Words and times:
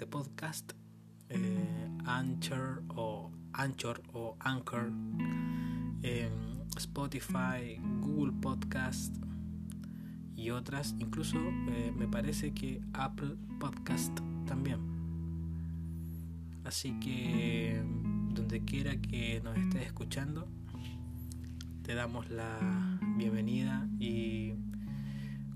de 0.00 0.06
podcast, 0.06 0.72
eh, 1.28 1.88
Anchor 2.06 2.82
o 2.96 3.30
Anchor 3.52 4.02
o 4.14 4.34
Anchor, 4.40 4.90
Spotify, 6.74 7.78
Google 8.00 8.32
Podcast 8.40 9.14
y 10.36 10.50
otras, 10.50 10.94
incluso 10.98 11.36
eh, 11.68 11.92
me 11.94 12.08
parece 12.08 12.54
que 12.54 12.80
Apple 12.94 13.36
Podcast 13.58 14.18
también. 14.46 14.80
Así 16.64 16.98
que 16.98 17.82
donde 18.32 18.64
quiera 18.64 18.96
que 19.02 19.42
nos 19.44 19.58
estés 19.58 19.82
escuchando, 19.82 20.48
te 21.82 21.94
damos 21.94 22.30
la 22.30 22.98
bienvenida 23.18 23.86
y 23.98 24.54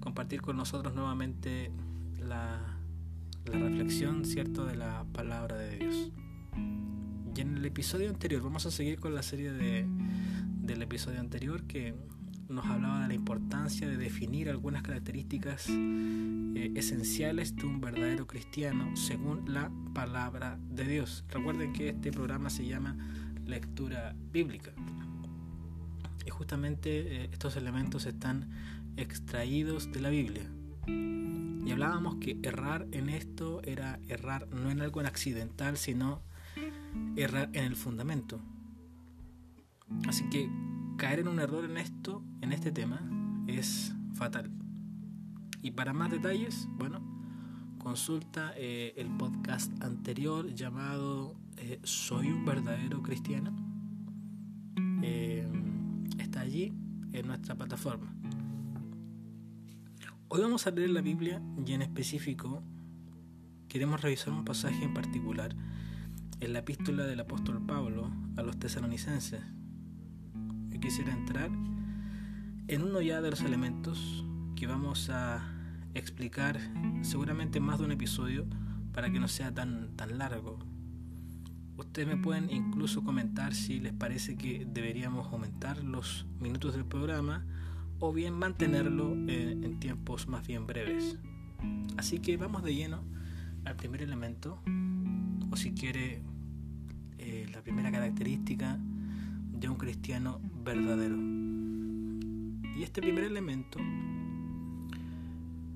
compartir 0.01 0.43
con 0.43 0.59
nosotros 0.59 0.95
nuevamente 0.95 1.73
la, 2.19 2.74
reflexión, 3.53 4.25
¿cierto?, 4.25 4.67
de 4.67 4.77
la 4.77 5.05
palabra 5.13 5.57
de 5.57 5.79
Dios. 5.79 6.13
Y 7.37 7.41
en 7.41 7.57
el 7.57 7.65
episodio 7.65 8.11
anterior, 8.11 8.43
vamos 8.43 8.67
a 8.67 8.71
seguir 8.71 9.01
con 9.01 9.15
la 9.15 9.23
serie 9.23 9.53
de, 9.53 9.87
del 10.61 10.83
episodio 10.83 11.21
anterior 11.21 11.65
que 11.65 11.95
nos 12.49 12.67
hablaba 12.67 13.03
de 13.03 13.09
la 13.09 13.15
importancia 13.15 13.89
de 13.89 13.97
definir 13.97 14.49
algunas 14.51 14.83
características 14.83 15.67
eh, 15.69 16.73
esenciales 16.75 17.57
de 17.57 17.67
un 17.67 17.81
verdadero 17.81 18.27
cristiano 18.27 18.95
según 18.97 19.53
la 19.53 19.71
palabra 19.95 20.59
de 20.71 20.85
Dios. 20.85 21.25
Recuerden 21.29 21.73
que 21.73 21.91
este 21.91 22.13
programa 22.13 22.51
se 22.51 22.67
llama 22.67 22.97
lectura 23.47 24.15
bíblica. 24.33 24.73
Y 26.27 26.31
justamente 26.31 27.25
eh, 27.25 27.29
estos 27.33 27.57
elementos 27.57 28.07
están 28.07 28.51
extraídos 28.97 29.91
de 29.93 30.01
la 30.01 30.11
Biblia. 30.11 30.49
Y 31.65 31.73
hablábamos 31.73 32.17
que 32.17 32.39
errar 32.43 32.87
en 32.93 33.09
esto 33.09 33.63
era 33.63 33.99
errar 34.09 34.49
no 34.49 34.71
en 34.71 34.81
algo 34.81 35.01
accidental, 35.01 35.77
sino 35.77 36.21
errar 37.17 37.51
en 37.53 37.65
el 37.65 37.77
fundamento. 37.77 38.41
Así 40.07 40.29
que 40.31 40.51
caer 40.97 41.21
en 41.21 41.29
un 41.29 41.41
error 41.41 41.65
en 41.65 41.77
esto, 41.77 42.23
en 42.41 42.53
este 42.53 42.71
tema, 42.71 43.01
es 43.47 43.95
fatal. 44.15 44.51
Y 45.63 45.71
para 45.71 45.95
más 45.95 46.11
detalles, 46.11 46.69
bueno, 46.77 47.01
consulta 47.79 48.53
eh, 48.57 48.93
el 48.97 49.09
podcast 49.17 49.73
anterior 49.83 50.53
llamado 50.55 51.37
eh, 51.57 51.81
Soy 51.83 52.31
un 52.31 52.45
verdadero 52.45 53.03
cristiano. 53.03 53.55
Eh, 55.03 55.47
está 56.19 56.41
allí 56.41 56.73
en 57.13 57.27
nuestra 57.27 57.55
plataforma. 57.55 58.15
Hoy 60.35 60.41
vamos 60.41 60.67
a 60.67 60.73
leer 60.73 60.91
la 60.91 61.01
Biblia 61.01 61.41
y 61.65 61.75
en 61.75 61.83
específico 61.83 62.61
queremos 63.69 64.01
revisar 64.01 64.33
un 64.33 64.45
pasaje 64.45 64.83
en 64.83 64.93
particular 64.93 65.55
en 66.41 66.53
la 66.53 66.59
epístola 66.59 67.05
del 67.05 67.21
apóstol 67.21 67.65
Pablo 67.65 68.11
a 68.37 68.43
los 68.43 68.59
tesalonicenses 68.59 69.43
quisiera 70.81 71.13
entrar 71.13 71.53
en 72.67 72.83
uno 72.83 73.01
ya 73.01 73.21
de 73.21 73.31
los 73.31 73.43
elementos 73.43 74.25
que 74.57 74.67
vamos 74.67 75.09
a 75.09 75.41
explicar 75.95 76.59
seguramente 77.03 77.61
más 77.61 77.79
de 77.79 77.85
un 77.85 77.93
episodio 77.93 78.45
para 78.93 79.13
que 79.13 79.21
no 79.21 79.29
sea 79.29 79.55
tan, 79.55 79.95
tan 79.95 80.19
largo. 80.19 80.59
Ustedes 81.77 82.09
me 82.09 82.17
pueden 82.17 82.51
incluso 82.51 83.05
comentar 83.05 83.55
si 83.55 83.79
les 83.79 83.93
parece 83.93 84.37
que 84.37 84.67
deberíamos 84.69 85.33
aumentar 85.33 85.85
los 85.85 86.27
minutos 86.41 86.75
del 86.75 86.87
programa 86.87 87.47
o 88.01 88.13
bien 88.13 88.35
mantenerlo 88.35 89.13
en, 89.13 89.65
en 89.65 89.81
tiempos 89.81 90.29
más 90.29 90.47
bien 90.47 90.67
breves. 90.67 91.19
Así 91.97 92.19
que 92.19 92.37
vamos 92.37 92.63
de 92.63 92.75
lleno 92.75 93.03
al 93.65 93.77
primer 93.77 94.03
elemento, 94.03 94.61
o 95.51 95.57
si 95.57 95.73
quiere 95.73 96.23
eh, 97.19 97.47
la 97.53 97.63
primera 97.63 97.91
característica 97.91 98.79
de 98.79 99.69
un 99.69 99.77
cristiano 99.77 100.41
verdadero. 100.65 101.17
Y 102.77 102.83
este 102.83 103.01
primer 103.01 103.25
elemento 103.25 103.79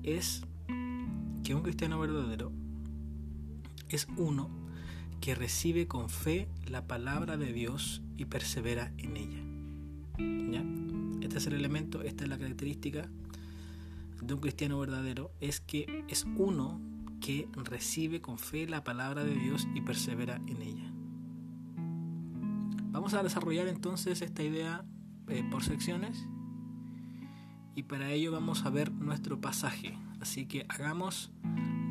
es 0.03 0.43
que 1.43 1.55
un 1.55 1.63
cristiano 1.63 1.99
verdadero 1.99 2.51
es 3.89 4.07
uno 4.17 4.49
que 5.21 5.33
recibe 5.33 5.87
con 5.87 6.09
fe 6.09 6.47
la 6.67 6.85
palabra 6.85 7.37
de 7.37 7.51
Dios 7.51 8.03
y 8.17 8.25
persevera 8.25 8.91
en 8.97 9.17
ella. 9.17 9.39
¿Ya? 10.51 10.63
Este 11.29 11.37
es 11.37 11.45
el 11.45 11.53
elemento, 11.53 12.01
esta 12.01 12.23
es 12.23 12.29
la 12.31 12.39
característica 12.39 13.07
de 14.19 14.33
un 14.33 14.39
cristiano 14.39 14.79
verdadero, 14.79 15.29
es 15.39 15.59
que 15.59 16.03
es 16.07 16.25
uno 16.37 16.81
que 17.21 17.47
recibe 17.53 18.19
con 18.19 18.39
fe 18.39 18.67
la 18.67 18.83
palabra 18.83 19.23
de 19.23 19.35
Dios 19.35 19.67
y 19.75 19.81
persevera 19.81 20.41
en 20.47 20.59
ella. 20.63 20.91
Vamos 22.89 23.13
a 23.13 23.21
desarrollar 23.21 23.67
entonces 23.67 24.23
esta 24.23 24.41
idea 24.41 24.83
eh, 25.27 25.47
por 25.51 25.63
secciones 25.63 26.25
y 27.75 27.83
para 27.83 28.09
ello 28.09 28.31
vamos 28.31 28.65
a 28.65 28.71
ver 28.71 28.91
nuestro 28.91 29.39
pasaje. 29.39 29.95
Así 30.19 30.47
que 30.47 30.65
hagamos 30.67 31.29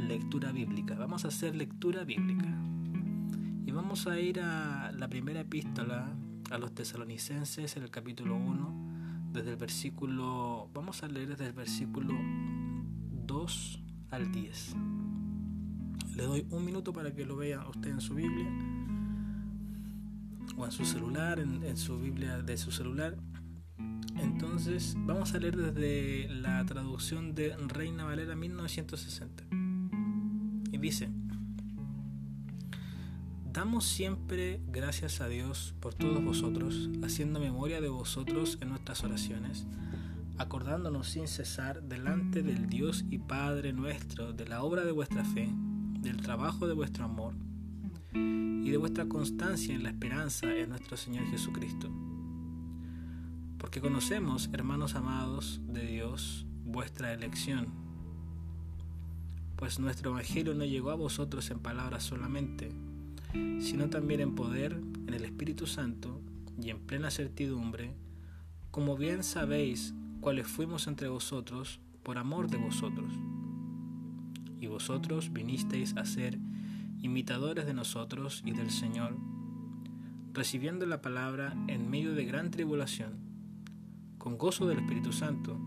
lectura 0.01 0.51
bíblica. 0.51 0.97
Vamos 0.97 1.25
a 1.25 1.29
hacer 1.29 1.55
lectura 1.55 2.03
bíblica. 2.03 2.59
Y 3.65 3.71
vamos 3.71 4.09
a 4.09 4.19
ir 4.19 4.41
a 4.41 4.91
la 4.91 5.07
primera 5.07 5.43
epístola 5.43 6.13
a 6.51 6.59
los 6.59 6.75
tesalonicenses 6.75 7.77
en 7.77 7.85
el 7.85 7.91
capítulo 7.91 8.35
1, 8.35 8.88
desde 9.33 9.51
el 9.51 9.57
versículo, 9.57 10.69
vamos 10.73 11.03
a 11.03 11.09
leer 11.09 11.29
desde 11.29 11.47
el 11.47 11.53
versículo 11.53 12.15
2 13.27 13.83
al 14.11 14.33
10. 14.33 14.75
Le 16.17 16.23
doy 16.25 16.47
un 16.51 16.65
minuto 16.65 16.93
para 16.93 17.15
que 17.15 17.25
lo 17.25 17.37
vea 17.37 17.67
usted 17.69 17.91
en 17.91 18.01
su 18.01 18.15
Biblia 18.15 18.49
o 20.57 20.65
en 20.65 20.73
su 20.73 20.85
celular, 20.85 21.39
en, 21.39 21.77
su 21.77 21.99
Biblia 22.01 22.43
de 22.43 22.57
su 22.57 22.73
celular. 22.73 23.17
Entonces 24.17 24.97
vamos 24.99 25.35
a 25.35 25.39
leer 25.39 25.57
desde 25.57 26.29
la 26.29 26.65
traducción 26.65 27.35
de 27.35 27.57
Reina 27.69 28.05
Valera 28.05 28.35
1960. 28.35 29.45
Y 30.73 30.79
dice, 30.79 31.09
Damos 33.59 33.87
siempre 33.87 34.61
gracias 34.69 35.21
a 35.21 35.27
Dios 35.27 35.75
por 35.81 35.93
todos 35.93 36.23
vosotros, 36.23 36.89
haciendo 37.03 37.41
memoria 37.41 37.81
de 37.81 37.89
vosotros 37.89 38.57
en 38.61 38.69
nuestras 38.69 39.03
oraciones, 39.03 39.67
acordándonos 40.39 41.09
sin 41.09 41.27
cesar 41.27 41.83
delante 41.83 42.45
del 42.45 42.69
Dios 42.69 43.05
y 43.11 43.19
Padre 43.19 43.73
nuestro 43.73 44.33
de 44.33 44.47
la 44.47 44.63
obra 44.63 44.85
de 44.85 44.93
vuestra 44.93 45.25
fe, 45.25 45.49
del 45.99 46.19
trabajo 46.19 46.69
de 46.69 46.75
vuestro 46.75 47.05
amor 47.05 47.35
y 48.15 48.71
de 48.71 48.77
vuestra 48.77 49.07
constancia 49.09 49.75
en 49.75 49.83
la 49.83 49.91
esperanza 49.91 50.55
en 50.55 50.69
nuestro 50.69 50.97
Señor 50.97 51.27
Jesucristo. 51.27 51.91
Porque 53.59 53.81
conocemos, 53.81 54.51
hermanos 54.53 54.95
amados 54.95 55.61
de 55.67 55.85
Dios, 55.85 56.47
vuestra 56.65 57.13
elección, 57.13 57.67
pues 59.57 59.81
nuestro 59.81 60.13
Evangelio 60.13 60.55
no 60.55 60.65
llegó 60.65 60.93
a 60.93 60.95
vosotros 60.95 61.51
en 61.51 61.59
palabras 61.59 62.05
solamente, 62.05 62.73
sino 63.33 63.91
también 63.91 64.21
en 64.21 64.35
poder, 64.35 64.73
en 65.07 65.15
el 65.15 65.25
Espíritu 65.25 65.67
Santo 65.67 66.21
y 66.61 66.71
en 66.71 66.81
plena 66.81 67.11
certidumbre, 67.11 67.95
como 68.71 68.97
bien 68.97 69.23
sabéis 69.23 69.95
cuáles 70.21 70.47
fuimos 70.47 70.87
entre 70.87 71.09
vosotros 71.09 71.81
por 72.03 72.19
amor 72.19 72.51
de 72.51 72.59
vosotros. 72.59 73.13
Y 74.61 74.67
vosotros 74.67 75.33
vinisteis 75.33 75.97
a 75.97 76.05
ser 76.05 76.39
imitadores 77.01 77.67
de 77.67 77.75
nosotros 77.75 78.43
y 78.45 78.53
del 78.53 78.71
Señor, 78.71 79.17
recibiendo 80.33 80.87
la 80.87 81.01
palabra 81.01 81.57
en 81.69 81.89
medio 81.89 82.15
de 82.15 82.25
gran 82.25 82.51
tribulación, 82.51 83.19
con 84.19 84.37
gozo 84.37 84.67
del 84.67 84.79
Espíritu 84.79 85.13
Santo, 85.13 85.59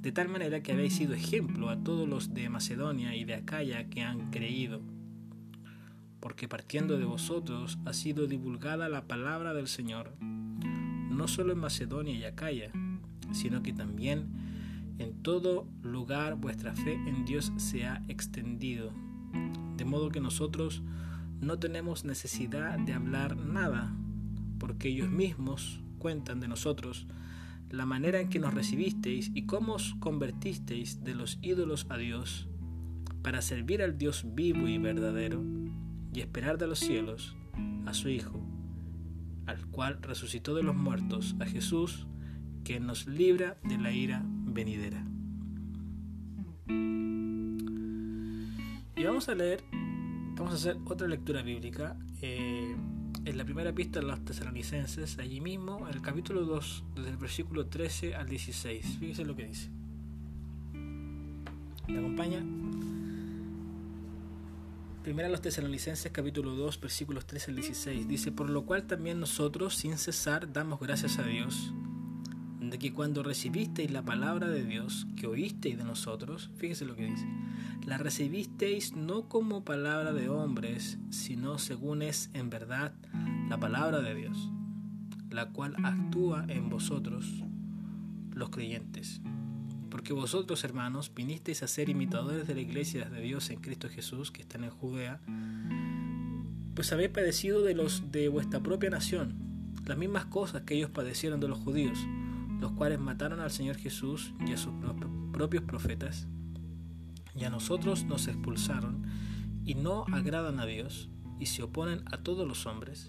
de 0.00 0.12
tal 0.12 0.28
manera 0.28 0.62
que 0.62 0.72
habéis 0.72 0.94
sido 0.94 1.14
ejemplo 1.14 1.68
a 1.68 1.82
todos 1.82 2.08
los 2.08 2.32
de 2.32 2.48
Macedonia 2.48 3.16
y 3.16 3.24
de 3.24 3.34
Acaya 3.34 3.88
que 3.88 4.02
han 4.02 4.30
creído, 4.30 4.80
porque 6.26 6.48
partiendo 6.48 6.98
de 6.98 7.04
vosotros 7.04 7.78
ha 7.84 7.92
sido 7.92 8.26
divulgada 8.26 8.88
la 8.88 9.06
palabra 9.06 9.54
del 9.54 9.68
Señor, 9.68 10.12
no 10.20 11.28
solo 11.28 11.52
en 11.52 11.60
Macedonia 11.60 12.16
y 12.16 12.24
Acaya, 12.24 12.72
sino 13.30 13.62
que 13.62 13.72
también 13.72 14.26
en 14.98 15.22
todo 15.22 15.68
lugar 15.84 16.34
vuestra 16.34 16.74
fe 16.74 16.94
en 16.94 17.24
Dios 17.26 17.52
se 17.58 17.86
ha 17.86 18.02
extendido. 18.08 18.90
De 19.76 19.84
modo 19.84 20.08
que 20.08 20.18
nosotros 20.18 20.82
no 21.40 21.60
tenemos 21.60 22.04
necesidad 22.04 22.76
de 22.76 22.94
hablar 22.94 23.36
nada, 23.36 23.94
porque 24.58 24.88
ellos 24.88 25.08
mismos 25.08 25.80
cuentan 26.00 26.40
de 26.40 26.48
nosotros 26.48 27.06
la 27.70 27.86
manera 27.86 28.20
en 28.20 28.30
que 28.30 28.40
nos 28.40 28.52
recibisteis 28.52 29.30
y 29.32 29.46
cómo 29.46 29.74
os 29.74 29.94
convertisteis 30.00 31.04
de 31.04 31.14
los 31.14 31.38
ídolos 31.40 31.86
a 31.88 31.96
Dios, 31.96 32.48
para 33.22 33.42
servir 33.42 33.80
al 33.80 33.96
Dios 33.96 34.24
vivo 34.34 34.66
y 34.66 34.78
verdadero, 34.78 35.40
y 36.16 36.20
esperar 36.22 36.56
de 36.56 36.66
los 36.66 36.78
cielos 36.78 37.36
a 37.84 37.92
su 37.92 38.08
Hijo, 38.08 38.40
al 39.44 39.66
cual 39.66 39.98
resucitó 40.00 40.54
de 40.54 40.62
los 40.62 40.74
muertos, 40.74 41.36
a 41.40 41.44
Jesús, 41.44 42.06
que 42.64 42.80
nos 42.80 43.06
libra 43.06 43.58
de 43.62 43.76
la 43.76 43.92
ira 43.92 44.22
venidera. 44.24 45.04
Y 48.96 49.04
vamos 49.04 49.28
a 49.28 49.34
leer, 49.34 49.62
vamos 50.36 50.52
a 50.52 50.56
hacer 50.56 50.78
otra 50.86 51.06
lectura 51.06 51.42
bíblica. 51.42 51.98
Eh, 52.22 52.74
en 53.26 53.36
la 53.36 53.44
primera 53.44 53.74
pista 53.74 54.00
de 54.00 54.06
los 54.06 54.24
tesalonicenses, 54.24 55.18
allí 55.18 55.42
mismo, 55.42 55.86
en 55.86 55.96
el 55.96 56.00
capítulo 56.00 56.46
2, 56.46 56.84
desde 56.94 57.10
el 57.10 57.18
versículo 57.18 57.66
13 57.66 58.14
al 58.14 58.26
16. 58.26 58.96
Fíjese 58.98 59.26
lo 59.26 59.36
que 59.36 59.48
dice. 59.48 59.68
¿Me 61.88 61.98
acompaña? 61.98 62.42
Primera 65.06 65.28
a 65.28 65.30
los 65.30 65.40
tesalonicenses 65.40 66.10
capítulo 66.10 66.56
2 66.56 66.80
versículos 66.80 67.26
13 67.26 67.52
al 67.52 67.56
16 67.58 68.08
dice, 68.08 68.32
por 68.32 68.50
lo 68.50 68.66
cual 68.66 68.88
también 68.88 69.20
nosotros 69.20 69.76
sin 69.76 69.98
cesar 69.98 70.52
damos 70.52 70.80
gracias 70.80 71.20
a 71.20 71.22
Dios 71.22 71.72
de 72.58 72.76
que 72.76 72.92
cuando 72.92 73.22
recibisteis 73.22 73.92
la 73.92 74.02
palabra 74.02 74.48
de 74.48 74.64
Dios 74.64 75.06
que 75.14 75.28
oísteis 75.28 75.78
de 75.78 75.84
nosotros, 75.84 76.50
fíjese 76.56 76.86
lo 76.86 76.96
que 76.96 77.04
dice, 77.04 77.24
la 77.86 77.98
recibisteis 77.98 78.96
no 78.96 79.28
como 79.28 79.64
palabra 79.64 80.12
de 80.12 80.28
hombres, 80.28 80.98
sino 81.10 81.60
según 81.60 82.02
es 82.02 82.28
en 82.34 82.50
verdad 82.50 82.92
la 83.48 83.60
palabra 83.60 84.00
de 84.00 84.12
Dios, 84.12 84.50
la 85.30 85.50
cual 85.52 85.76
actúa 85.84 86.46
en 86.48 86.68
vosotros 86.68 87.44
los 88.32 88.50
creyentes 88.50 89.20
porque 89.96 90.12
vosotros, 90.12 90.62
hermanos, 90.62 91.10
vinisteis 91.14 91.62
a 91.62 91.66
ser 91.66 91.88
imitadores 91.88 92.46
de 92.46 92.54
la 92.54 92.60
iglesia 92.60 93.06
de 93.06 93.18
Dios 93.22 93.48
en 93.48 93.62
Cristo 93.62 93.88
Jesús, 93.88 94.30
que 94.30 94.42
está 94.42 94.58
en 94.58 94.68
Judea, 94.68 95.22
pues 96.74 96.92
habéis 96.92 97.08
padecido 97.08 97.62
de 97.62 97.74
los 97.74 98.12
de 98.12 98.28
vuestra 98.28 98.60
propia 98.60 98.90
nación, 98.90 99.72
las 99.86 99.96
mismas 99.96 100.26
cosas 100.26 100.64
que 100.64 100.74
ellos 100.74 100.90
padecieron 100.90 101.40
de 101.40 101.48
los 101.48 101.60
judíos, 101.60 101.98
los 102.60 102.72
cuales 102.72 103.00
mataron 103.00 103.40
al 103.40 103.50
Señor 103.50 103.76
Jesús 103.76 104.34
y 104.46 104.52
a 104.52 104.58
sus 104.58 104.74
propios 105.32 105.62
profetas, 105.62 106.28
y 107.34 107.44
a 107.44 107.48
nosotros 107.48 108.04
nos 108.04 108.28
expulsaron, 108.28 109.02
y 109.64 109.76
no 109.76 110.04
agradan 110.12 110.60
a 110.60 110.66
Dios, 110.66 111.08
y 111.40 111.46
se 111.46 111.62
oponen 111.62 112.02
a 112.12 112.18
todos 112.18 112.46
los 112.46 112.66
hombres, 112.66 113.08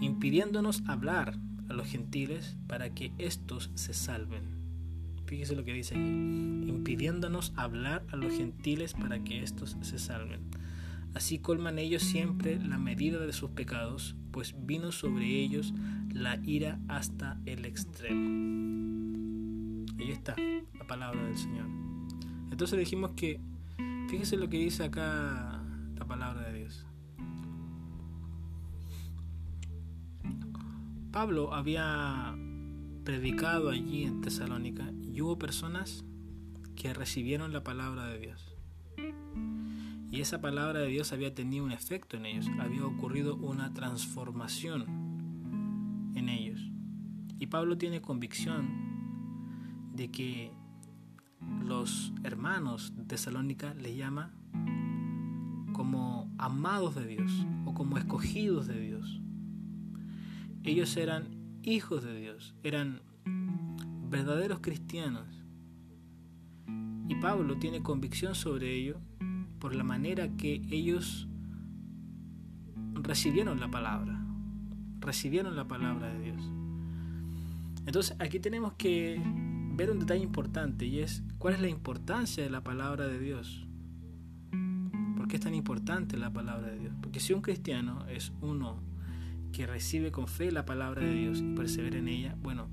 impidiéndonos 0.00 0.84
hablar 0.86 1.36
a 1.68 1.72
los 1.72 1.88
gentiles 1.88 2.56
para 2.68 2.94
que 2.94 3.12
éstos 3.18 3.72
se 3.74 3.94
salven. 3.94 4.59
Fíjese 5.30 5.54
lo 5.54 5.64
que 5.64 5.72
dice 5.72 5.94
aquí, 5.94 6.02
impidiéndonos 6.02 7.52
hablar 7.54 8.04
a 8.10 8.16
los 8.16 8.36
gentiles 8.36 8.94
para 8.94 9.22
que 9.22 9.44
éstos 9.44 9.76
se 9.80 9.96
salven. 9.96 10.40
Así 11.14 11.38
colman 11.38 11.78
ellos 11.78 12.02
siempre 12.02 12.58
la 12.58 12.78
medida 12.78 13.20
de 13.20 13.32
sus 13.32 13.50
pecados, 13.50 14.16
pues 14.32 14.56
vino 14.66 14.90
sobre 14.90 15.26
ellos 15.26 15.72
la 16.12 16.40
ira 16.42 16.80
hasta 16.88 17.38
el 17.46 17.64
extremo. 17.64 18.26
Ahí 20.00 20.10
está 20.10 20.34
la 20.76 20.84
palabra 20.88 21.22
del 21.22 21.36
Señor. 21.36 21.68
Entonces 22.50 22.76
dijimos 22.76 23.12
que, 23.12 23.40
fíjese 24.08 24.36
lo 24.36 24.48
que 24.48 24.58
dice 24.58 24.82
acá 24.82 25.62
la 25.94 26.04
palabra 26.06 26.48
de 26.48 26.58
Dios. 26.58 26.84
Pablo 31.12 31.54
había 31.54 32.34
predicado 33.10 33.70
allí 33.70 34.04
en 34.04 34.20
Tesalónica 34.20 34.92
y 35.02 35.20
hubo 35.20 35.36
personas 35.36 36.04
que 36.76 36.94
recibieron 36.94 37.52
la 37.52 37.64
palabra 37.64 38.06
de 38.06 38.20
Dios. 38.20 38.54
Y 40.12 40.20
esa 40.20 40.40
palabra 40.40 40.78
de 40.78 40.86
Dios 40.86 41.12
había 41.12 41.34
tenido 41.34 41.64
un 41.64 41.72
efecto 41.72 42.16
en 42.16 42.24
ellos, 42.24 42.46
había 42.60 42.86
ocurrido 42.86 43.34
una 43.34 43.74
transformación 43.74 44.84
en 46.14 46.28
ellos. 46.28 46.60
Y 47.40 47.48
Pablo 47.48 47.76
tiene 47.76 48.00
convicción 48.00 48.68
de 49.92 50.12
que 50.12 50.52
los 51.64 52.12
hermanos 52.22 52.96
de 52.96 53.06
Tesalónica 53.06 53.74
le 53.74 53.96
llama 53.96 54.32
como 55.72 56.32
amados 56.38 56.94
de 56.94 57.08
Dios 57.08 57.44
o 57.64 57.74
como 57.74 57.98
escogidos 57.98 58.68
de 58.68 58.80
Dios. 58.80 59.20
Ellos 60.62 60.96
eran 60.96 61.39
hijos 61.62 62.02
de 62.04 62.18
Dios, 62.18 62.54
eran 62.62 63.00
verdaderos 64.08 64.60
cristianos. 64.60 65.26
Y 67.08 67.14
Pablo 67.16 67.58
tiene 67.58 67.82
convicción 67.82 68.34
sobre 68.34 68.74
ello 68.74 69.00
por 69.58 69.74
la 69.74 69.84
manera 69.84 70.36
que 70.36 70.62
ellos 70.70 71.28
recibieron 72.94 73.60
la 73.60 73.70
palabra, 73.70 74.24
recibieron 75.00 75.56
la 75.56 75.66
palabra 75.66 76.12
de 76.12 76.20
Dios. 76.20 76.50
Entonces 77.86 78.16
aquí 78.20 78.38
tenemos 78.40 78.74
que 78.74 79.20
ver 79.74 79.90
un 79.90 79.98
detalle 79.98 80.22
importante 80.22 80.86
y 80.86 81.00
es 81.00 81.22
cuál 81.38 81.54
es 81.54 81.60
la 81.60 81.68
importancia 81.68 82.42
de 82.44 82.50
la 82.50 82.62
palabra 82.62 83.06
de 83.06 83.18
Dios. 83.18 83.66
¿Por 85.16 85.28
qué 85.28 85.36
es 85.36 85.42
tan 85.42 85.54
importante 85.54 86.16
la 86.16 86.32
palabra 86.32 86.68
de 86.68 86.78
Dios? 86.78 86.94
Porque 87.00 87.20
si 87.20 87.32
un 87.32 87.42
cristiano 87.42 88.06
es 88.06 88.32
uno 88.40 88.89
que 89.52 89.66
recibe 89.66 90.10
con 90.10 90.28
fe 90.28 90.50
la 90.50 90.64
palabra 90.64 91.02
de 91.02 91.14
Dios 91.14 91.40
y 91.40 91.54
persevera 91.54 91.98
en 91.98 92.08
ella, 92.08 92.36
bueno, 92.42 92.68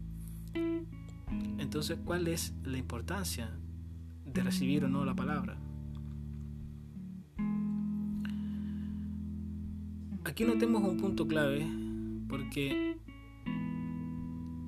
entonces, 1.57 1.99
¿cuál 2.05 2.27
es 2.27 2.53
la 2.63 2.77
importancia 2.77 3.51
de 4.25 4.43
recibir 4.43 4.85
o 4.85 4.89
no 4.89 5.03
la 5.05 5.15
palabra? 5.15 5.57
Aquí 10.23 10.45
notemos 10.45 10.83
un 10.83 10.97
punto 10.97 11.27
clave 11.27 11.67
porque 12.27 12.97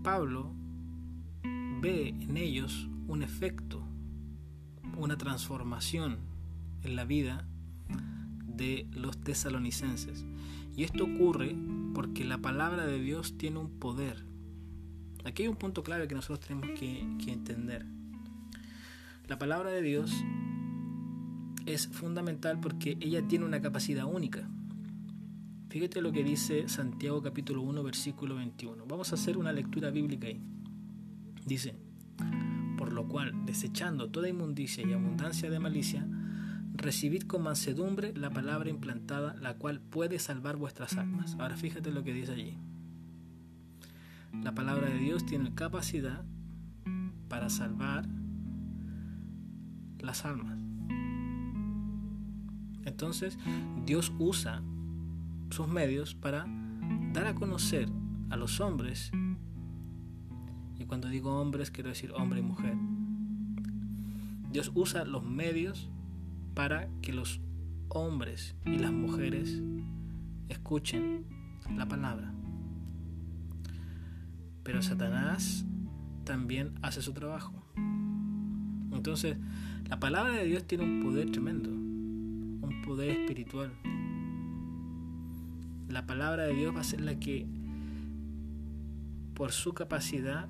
Pablo 0.04 0.52
ve 1.82 2.10
en 2.10 2.38
ellos 2.38 2.90
un 3.08 3.24
efecto, 3.24 3.84
una 4.98 5.18
transformación 5.18 6.18
en 6.83 6.95
la 6.95 7.06
vida 7.06 7.48
de 8.45 8.88
los 8.92 9.18
tesalonicenses. 9.19 10.26
Y 10.76 10.83
esto 10.83 11.06
ocurre 11.06 11.56
porque 12.00 12.24
la 12.24 12.38
palabra 12.38 12.86
de 12.86 12.98
Dios 12.98 13.38
tiene 13.38 13.60
un 13.60 13.78
poder. 13.78 14.24
Aquí 15.26 15.44
hay 15.44 15.50
un 15.50 15.58
punto 15.58 15.84
clave 15.84 16.08
que 16.08 16.16
nosotros 16.16 16.40
tenemos 16.40 16.80
que, 16.80 17.02
entender. 17.30 17.86
La 19.28 19.38
palabra 19.38 19.70
de 19.70 19.82
Dios 19.82 20.14
es 21.66 21.90
fundamental 21.90 22.62
porque 22.62 22.98
ella 23.02 23.28
tiene 23.28 23.44
una 23.44 23.62
capacidad 23.62 24.06
única. 24.06 24.50
Fíjate 25.68 26.00
lo 26.02 26.14
que 26.14 26.24
dice 26.24 26.70
Santiago 26.70 27.22
capítulo 27.22 27.64
1 27.64 27.84
versículo 27.84 28.36
21. 28.36 28.86
Vamos 28.86 29.12
a 29.12 29.16
hacer 29.16 29.38
una 29.38 29.52
lectura 29.52 29.90
bíblica 29.90 30.28
ahí. 30.28 30.40
Dice, 31.46 31.76
por 32.78 32.94
lo 32.94 33.10
cual, 33.10 33.46
desechando 33.46 34.10
toda 34.10 34.30
inmundicia 34.30 34.88
y 34.88 34.94
abundancia 34.94 35.50
de 35.50 35.60
malicia, 35.60 36.08
recibid 36.80 37.24
con 37.24 37.44
mansedumbre 37.44 38.14
la 38.16 38.30
palabra 38.30 38.69
implantada, 38.69 39.36
la 39.36 39.56
cual 39.56 39.81
puede 39.81 40.18
salvar 40.19 40.56
vuestras 40.56 40.98
almas. 40.98 41.36
Ahora 41.40 41.57
fíjate 41.57 41.92
lo 41.92 42.04
que 42.04 42.14
dice 42.14 42.31
allí. 42.31 42.57
La 44.44 44.54
palabra 44.54 44.88
de 44.88 44.98
Dios 44.98 45.26
tiene 45.26 45.54
capacidad 45.54 46.24
para 47.28 47.50
salvar 47.50 48.07
las 50.00 50.26
almas. 50.26 50.57
Entonces, 52.86 53.38
Dios 53.86 54.14
usa 54.18 54.62
sus 55.50 55.68
medios 55.68 56.16
para 56.16 56.45
dar 57.14 57.28
a 57.28 57.36
conocer 57.36 57.90
a 58.30 58.38
los 58.38 58.62
hombres, 58.62 59.12
y 60.78 60.86
cuando 60.86 61.09
digo 61.09 61.40
hombres 61.40 61.71
quiero 61.71 61.90
decir 61.90 62.12
hombre 62.14 62.40
y 62.40 62.44
mujer, 62.44 62.76
Dios 64.52 64.71
usa 64.74 65.04
los 65.06 65.24
medios 65.24 65.90
para 66.54 66.90
que 67.02 67.14
los 67.14 67.42
hombres 67.90 68.56
y 68.66 68.78
las 68.78 68.92
mujeres 68.92 69.62
escuchen 70.48 71.26
la 71.76 71.88
palabra. 71.88 72.34
Pero 74.64 74.82
Satanás 74.82 75.66
también 76.24 76.74
hace 76.82 77.02
su 77.02 77.14
trabajo. 77.14 77.54
Entonces, 78.92 79.38
la 79.88 80.00
palabra 80.00 80.34
de 80.34 80.46
Dios 80.46 80.66
tiene 80.66 80.84
un 80.84 81.02
poder 81.02 81.32
tremendo, 81.32 81.70
un 81.70 82.82
poder 82.86 83.10
espiritual. 83.10 83.72
La 85.88 86.06
palabra 86.06 86.44
de 86.44 86.54
Dios 86.54 86.76
va 86.76 86.82
a 86.82 86.84
ser 86.84 87.02
la 87.02 87.20
que, 87.20 87.48
por 89.34 89.52
su 89.52 89.74
capacidad, 89.74 90.48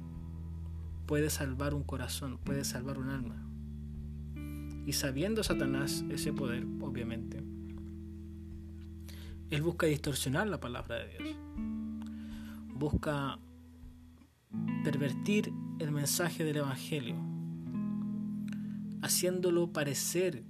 puede 1.06 1.29
salvar 1.29 1.74
un 1.74 1.84
corazón, 1.84 2.39
puede 2.44 2.65
salvar 2.65 2.98
un 2.98 3.10
alma. 3.10 3.49
Y 4.86 4.93
sabiendo 4.93 5.43
Satanás 5.43 6.03
ese 6.09 6.33
poder, 6.33 6.65
obviamente, 6.81 7.43
él 9.50 9.62
busca 9.62 9.88
distorsionar 9.88 10.48
la 10.48 10.59
palabra 10.59 10.95
de 10.98 11.09
Dios. 11.09 11.38
Busca 12.75 13.39
pervertir 14.83 15.51
el 15.79 15.91
mensaje 15.91 16.43
del 16.43 16.57
Evangelio, 16.57 17.15
haciéndolo 19.01 19.71
parecer 19.71 20.43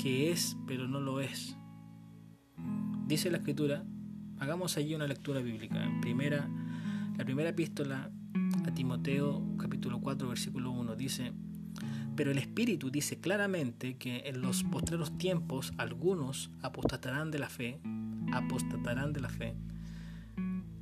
que 0.00 0.30
es, 0.30 0.56
pero 0.66 0.88
no 0.88 1.00
lo 1.00 1.20
es. 1.20 1.56
Dice 3.06 3.30
la 3.30 3.38
Escritura, 3.38 3.84
hagamos 4.38 4.76
allí 4.76 4.94
una 4.94 5.06
lectura 5.06 5.40
bíblica, 5.40 5.84
en 5.84 6.00
primera 6.00 6.48
La 7.16 7.24
primera 7.24 7.50
epístola 7.50 8.10
a 8.66 8.70
Timoteo 8.72 9.56
capítulo 9.56 10.00
4 10.00 10.28
versículo 10.28 10.72
1 10.72 10.96
dice, 10.96 11.32
pero 12.16 12.30
el 12.30 12.38
Espíritu 12.38 12.90
dice 12.90 13.18
claramente 13.18 13.96
que 13.96 14.22
en 14.26 14.40
los 14.40 14.64
postreros 14.64 15.16
tiempos 15.18 15.72
algunos 15.78 16.50
apostatarán 16.62 17.30
de 17.30 17.38
la 17.38 17.48
fe, 17.48 17.80
apostatarán 18.32 19.12
de 19.12 19.20
la 19.20 19.28
fe, 19.28 19.54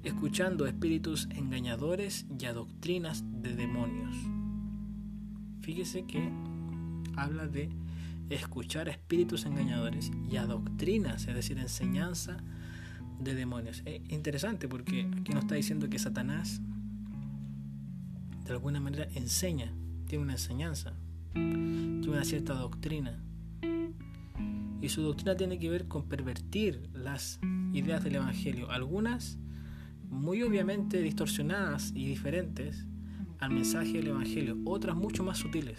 escuchando 0.02 0.66
espíritus 0.66 1.28
engañadores 1.30 2.26
y 2.38 2.44
a 2.46 2.52
doctrinas 2.52 3.24
de 3.42 3.54
demonios. 3.54 4.16
Fíjese 5.60 6.04
que 6.04 6.30
habla 7.16 7.46
de 7.46 7.70
escuchar 8.30 8.88
espíritus 8.88 9.44
engañadores 9.46 10.10
y 10.30 10.36
a 10.36 10.46
doctrinas, 10.46 11.26
es 11.26 11.34
decir, 11.34 11.58
enseñanza 11.58 12.38
de 13.20 13.34
demonios. 13.34 13.82
Es 13.84 14.00
interesante 14.10 14.68
porque 14.68 15.08
aquí 15.18 15.32
nos 15.32 15.44
está 15.44 15.54
diciendo 15.54 15.88
que 15.88 15.98
Satanás 15.98 16.60
de 18.44 18.52
alguna 18.52 18.80
manera 18.80 19.08
enseña, 19.14 19.72
tiene 20.06 20.24
una 20.24 20.32
enseñanza, 20.32 20.94
tiene 21.34 22.08
una 22.08 22.24
cierta 22.24 22.54
doctrina. 22.54 23.22
Y 24.80 24.88
su 24.88 25.02
doctrina 25.02 25.36
tiene 25.36 25.58
que 25.58 25.70
ver 25.70 25.86
con 25.86 26.08
pervertir 26.08 26.90
las 26.92 27.38
ideas 27.72 28.02
del 28.02 28.16
Evangelio, 28.16 28.70
algunas 28.70 29.38
muy 30.08 30.42
obviamente 30.42 31.00
distorsionadas 31.00 31.92
y 31.94 32.06
diferentes 32.06 32.86
al 33.38 33.50
mensaje 33.50 33.94
del 33.94 34.08
Evangelio, 34.08 34.58
otras 34.64 34.94
mucho 34.94 35.24
más 35.24 35.38
sutiles, 35.38 35.76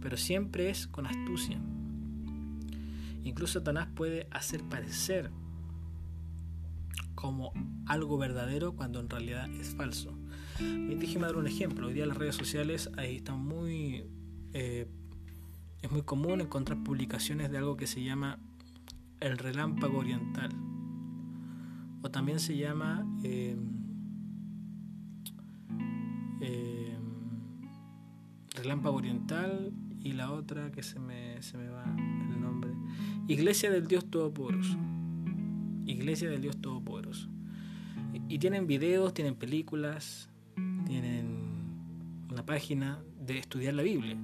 pero 0.00 0.16
siempre 0.16 0.68
es 0.68 0.86
con 0.86 1.06
astucia. 1.06 1.60
Incluso 3.24 3.60
Satanás 3.60 3.88
puede 3.94 4.26
hacer 4.30 4.64
parecer 4.64 5.30
como 7.14 7.52
algo 7.86 8.18
verdadero 8.18 8.74
cuando 8.74 8.98
en 8.98 9.08
realidad 9.08 9.48
es 9.54 9.74
falso. 9.76 10.18
Déjeme 10.58 11.26
dar 11.26 11.36
un 11.36 11.46
ejemplo. 11.46 11.88
Hoy 11.88 11.94
día 11.94 12.06
las 12.06 12.16
redes 12.16 12.36
sociales 12.36 12.90
ahí 12.96 13.16
están 13.16 13.38
muy... 13.38 14.04
Eh, 14.52 14.86
es 15.82 15.90
muy 15.90 16.02
común 16.02 16.40
encontrar 16.40 16.82
publicaciones 16.84 17.50
de 17.50 17.58
algo 17.58 17.76
que 17.76 17.86
se 17.86 18.02
llama 18.02 18.38
el 19.20 19.36
relámpago 19.38 19.98
oriental. 19.98 20.50
O 22.02 22.10
también 22.10 22.40
se 22.40 22.56
llama... 22.56 23.06
Eh, 23.24 23.56
eh, 26.40 26.98
relámpago 28.54 28.96
oriental 28.96 29.72
y 30.00 30.12
la 30.12 30.32
otra 30.32 30.70
que 30.72 30.82
se 30.82 30.98
me, 30.98 31.42
se 31.42 31.58
me 31.58 31.68
va 31.68 31.84
el 31.84 32.40
nombre. 32.40 32.70
Iglesia 33.28 33.70
del 33.70 33.86
Dios 33.86 34.10
Todopoderoso. 34.10 34.78
Iglesia 35.86 36.30
del 36.30 36.42
Dios 36.42 36.60
Todopoderoso. 36.60 37.28
Y 38.28 38.38
tienen 38.38 38.66
videos, 38.66 39.14
tienen 39.14 39.34
películas, 39.34 40.28
tienen 40.84 41.26
una 42.30 42.44
página 42.44 43.02
de 43.20 43.38
estudiar 43.38 43.74
la 43.74 43.82
Biblia. 43.82 44.16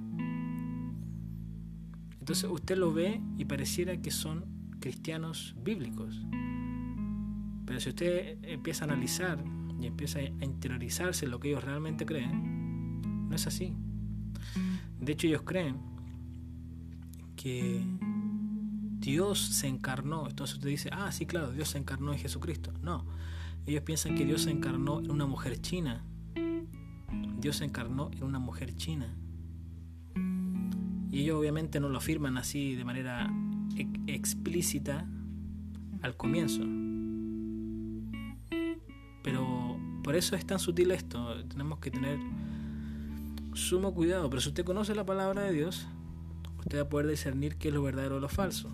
Entonces 2.19 2.49
usted 2.49 2.77
lo 2.77 2.93
ve 2.93 3.21
y 3.37 3.45
pareciera 3.45 3.97
que 4.01 4.11
son 4.11 4.45
cristianos 4.79 5.55
bíblicos. 5.63 6.21
Pero 7.65 7.79
si 7.79 7.89
usted 7.89 8.37
empieza 8.43 8.85
a 8.85 8.87
analizar 8.87 9.43
y 9.79 9.87
empieza 9.87 10.19
a 10.19 10.45
interiorizarse 10.45 11.25
en 11.25 11.31
lo 11.31 11.39
que 11.39 11.49
ellos 11.49 11.63
realmente 11.63 12.05
creen, 12.05 13.29
no 13.29 13.35
es 13.35 13.47
así. 13.47 13.75
De 14.99 15.13
hecho 15.13 15.27
ellos 15.27 15.43
creen 15.43 15.77
que 17.35 17.85
Dios 18.99 19.39
se 19.39 19.67
encarnó. 19.67 20.27
Entonces 20.27 20.57
usted 20.57 20.69
dice, 20.69 20.89
ah, 20.91 21.11
sí, 21.11 21.25
claro, 21.25 21.51
Dios 21.51 21.69
se 21.69 21.77
encarnó 21.77 22.11
en 22.11 22.19
Jesucristo. 22.19 22.73
No, 22.81 23.05
ellos 23.65 23.83
piensan 23.83 24.15
que 24.15 24.25
Dios 24.25 24.43
se 24.43 24.51
encarnó 24.51 24.99
en 24.99 25.11
una 25.11 25.25
mujer 25.25 25.61
china. 25.61 26.03
Dios 27.39 27.57
se 27.57 27.65
encarnó 27.65 28.11
en 28.13 28.23
una 28.23 28.39
mujer 28.39 28.75
china. 28.75 29.15
Y 31.11 31.21
ellos 31.21 31.39
obviamente 31.39 31.79
no 31.79 31.89
lo 31.89 31.97
afirman 31.97 32.37
así 32.37 32.75
de 32.75 32.85
manera 32.85 33.31
explícita 34.07 35.07
al 36.01 36.15
comienzo. 36.15 36.61
Pero 39.23 39.77
por 40.03 40.15
eso 40.15 40.35
es 40.35 40.45
tan 40.45 40.59
sutil 40.59 40.91
esto. 40.91 41.43
Tenemos 41.45 41.79
que 41.79 41.91
tener 41.91 42.19
sumo 43.53 43.93
cuidado. 43.93 44.29
Pero 44.29 44.41
si 44.41 44.49
usted 44.49 44.63
conoce 44.63 44.95
la 44.95 45.05
palabra 45.05 45.43
de 45.43 45.53
Dios, 45.53 45.87
usted 46.59 46.77
va 46.77 46.83
a 46.83 46.89
poder 46.89 47.07
discernir 47.07 47.57
qué 47.57 47.69
es 47.69 47.73
lo 47.73 47.83
verdadero 47.83 48.17
o 48.17 48.19
lo 48.19 48.29
falso. 48.29 48.69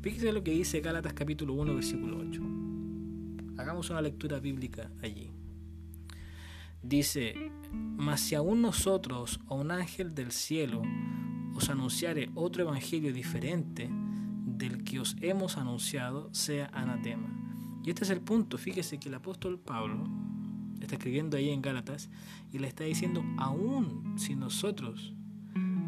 Fíjese 0.00 0.32
lo 0.32 0.42
que 0.42 0.50
dice 0.50 0.80
Gálatas 0.80 1.12
capítulo 1.12 1.54
1, 1.54 1.74
versículo 1.74 2.18
8. 2.18 2.42
Hagamos 3.58 3.90
una 3.90 4.02
lectura 4.02 4.40
bíblica 4.40 4.90
allí. 5.02 5.31
Dice, 6.82 7.34
mas 7.70 8.20
si 8.20 8.34
aún 8.34 8.62
nosotros 8.62 9.40
o 9.46 9.56
un 9.56 9.70
ángel 9.70 10.14
del 10.14 10.32
cielo 10.32 10.82
os 11.54 11.68
anunciare 11.68 12.30
otro 12.34 12.62
evangelio 12.62 13.12
diferente 13.12 13.88
del 14.46 14.84
que 14.84 15.00
os 15.00 15.16
hemos 15.20 15.56
anunciado, 15.56 16.32
sea 16.32 16.70
anatema. 16.72 17.28
Y 17.84 17.90
este 17.90 18.04
es 18.04 18.10
el 18.10 18.20
punto. 18.20 18.58
Fíjese 18.58 18.98
que 18.98 19.08
el 19.08 19.14
apóstol 19.14 19.58
Pablo 19.58 20.04
está 20.80 20.96
escribiendo 20.96 21.36
ahí 21.36 21.50
en 21.50 21.62
Gálatas 21.62 22.10
y 22.52 22.58
le 22.58 22.68
está 22.68 22.84
diciendo, 22.84 23.24
aún 23.38 24.14
si 24.18 24.34
nosotros 24.34 25.14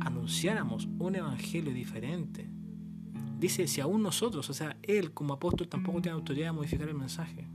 anunciáramos 0.00 0.88
un 0.98 1.16
evangelio 1.16 1.72
diferente, 1.72 2.48
dice, 3.38 3.66
si 3.66 3.80
aún 3.80 4.02
nosotros, 4.02 4.48
o 4.50 4.54
sea, 4.54 4.76
él 4.82 5.12
como 5.12 5.34
apóstol 5.34 5.68
tampoco 5.68 6.00
tiene 6.00 6.16
autoridad 6.16 6.46
de 6.46 6.52
modificar 6.52 6.88
el 6.88 6.94
mensaje. 6.94 7.46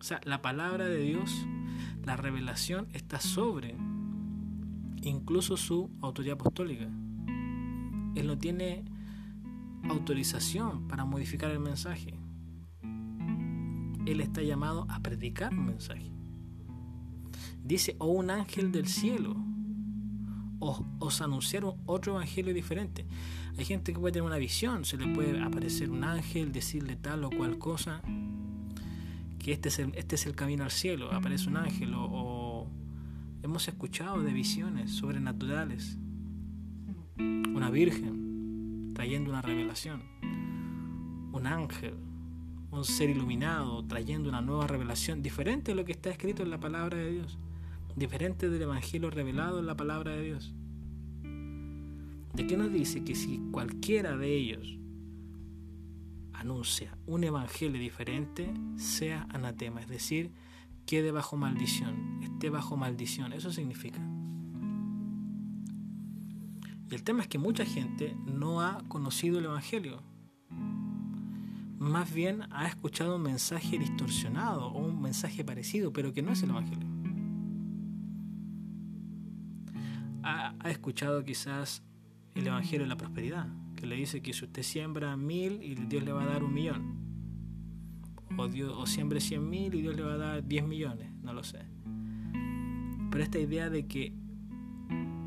O 0.00 0.02
sea, 0.02 0.20
la 0.24 0.42
palabra 0.42 0.86
de 0.86 0.98
Dios, 0.98 1.46
la 2.04 2.16
revelación 2.16 2.88
está 2.92 3.20
sobre 3.20 3.76
incluso 5.02 5.56
su 5.56 5.90
autoridad 6.00 6.34
apostólica. 6.34 6.84
Él 8.14 8.26
no 8.26 8.38
tiene 8.38 8.84
autorización 9.88 10.88
para 10.88 11.04
modificar 11.04 11.50
el 11.50 11.60
mensaje. 11.60 12.18
Él 14.06 14.20
está 14.20 14.42
llamado 14.42 14.86
a 14.88 15.00
predicar 15.00 15.52
un 15.52 15.66
mensaje. 15.66 16.10
Dice, 17.62 17.96
o 17.98 18.06
un 18.06 18.30
ángel 18.30 18.72
del 18.72 18.86
cielo 18.86 19.36
os, 20.60 20.82
os 20.98 21.20
anunciaron 21.20 21.74
otro 21.86 22.14
evangelio 22.14 22.54
diferente. 22.54 23.06
Hay 23.58 23.64
gente 23.64 23.92
que 23.92 23.98
puede 23.98 24.12
tener 24.12 24.26
una 24.26 24.38
visión, 24.38 24.84
se 24.84 24.96
le 24.96 25.12
puede 25.14 25.42
aparecer 25.42 25.90
un 25.90 26.04
ángel, 26.04 26.52
decirle 26.52 26.96
tal 26.96 27.24
o 27.24 27.30
cual 27.30 27.58
cosa, 27.58 28.02
que 29.38 29.52
este 29.52 29.68
es 29.68 29.78
el, 29.78 29.94
este 29.94 30.16
es 30.16 30.26
el 30.26 30.34
camino 30.34 30.64
al 30.64 30.70
cielo, 30.70 31.12
aparece 31.12 31.48
un 31.48 31.56
ángel 31.56 31.92
o, 31.94 32.66
hemos 33.42 33.68
escuchado 33.68 34.22
de 34.22 34.32
visiones 34.32 34.90
sobrenaturales, 34.90 35.96
una 37.16 37.70
virgen 37.70 38.92
trayendo 38.94 39.30
una 39.30 39.42
revelación, 39.42 40.02
un 41.32 41.46
ángel, 41.46 41.94
un 42.70 42.84
ser 42.84 43.10
iluminado 43.10 43.84
trayendo 43.86 44.28
una 44.28 44.40
nueva 44.40 44.66
revelación 44.66 45.22
diferente 45.22 45.70
de 45.70 45.76
lo 45.76 45.84
que 45.84 45.92
está 45.92 46.10
escrito 46.10 46.42
en 46.42 46.50
la 46.50 46.60
palabra 46.60 46.98
de 46.98 47.12
Dios, 47.12 47.38
diferente 47.96 48.50
del 48.50 48.62
evangelio 48.62 49.10
revelado 49.10 49.60
en 49.60 49.66
la 49.66 49.76
palabra 49.76 50.12
de 50.12 50.22
Dios. 50.22 50.54
¿De 52.34 52.46
qué 52.46 52.56
nos 52.56 52.72
dice 52.72 53.04
que 53.04 53.14
si 53.14 53.38
cualquiera 53.50 54.16
de 54.16 54.34
ellos 54.34 54.77
anuncia 56.38 56.96
un 57.06 57.24
evangelio 57.24 57.80
diferente, 57.80 58.52
sea 58.76 59.26
anatema, 59.30 59.80
es 59.80 59.88
decir, 59.88 60.30
quede 60.86 61.10
bajo 61.10 61.36
maldición, 61.36 62.20
esté 62.22 62.48
bajo 62.48 62.76
maldición. 62.76 63.32
Eso 63.32 63.52
significa. 63.52 64.00
Y 66.90 66.94
el 66.94 67.02
tema 67.02 67.22
es 67.22 67.28
que 67.28 67.38
mucha 67.38 67.64
gente 67.66 68.16
no 68.24 68.62
ha 68.62 68.82
conocido 68.88 69.38
el 69.38 69.46
evangelio. 69.46 70.02
Más 71.78 72.12
bien 72.12 72.44
ha 72.50 72.66
escuchado 72.66 73.16
un 73.16 73.22
mensaje 73.22 73.78
distorsionado 73.78 74.68
o 74.68 74.78
un 74.78 75.02
mensaje 75.02 75.44
parecido, 75.44 75.92
pero 75.92 76.12
que 76.12 76.22
no 76.22 76.32
es 76.32 76.42
el 76.42 76.50
evangelio. 76.50 76.88
Ha, 80.22 80.54
ha 80.58 80.70
escuchado 80.70 81.24
quizás 81.24 81.82
el 82.34 82.46
evangelio 82.46 82.84
de 82.84 82.88
la 82.88 82.96
prosperidad 82.96 83.48
que 83.78 83.86
le 83.86 83.94
dice 83.94 84.20
que 84.20 84.32
si 84.32 84.44
usted 84.44 84.64
siembra 84.64 85.16
mil 85.16 85.62
y 85.62 85.76
Dios 85.76 86.02
le 86.02 86.12
va 86.12 86.24
a 86.24 86.26
dar 86.26 86.42
un 86.42 86.52
millón, 86.52 86.96
o, 88.36 88.48
Dios, 88.48 88.74
o 88.76 88.86
siembre 88.86 89.20
cien 89.20 89.48
mil 89.48 89.72
y 89.72 89.82
Dios 89.82 89.96
le 89.96 90.02
va 90.02 90.14
a 90.14 90.18
dar 90.18 90.46
diez 90.46 90.66
millones, 90.66 91.12
no 91.22 91.32
lo 91.32 91.44
sé. 91.44 91.60
Pero 93.10 93.22
esta 93.22 93.38
idea 93.38 93.70
de 93.70 93.86
que 93.86 94.12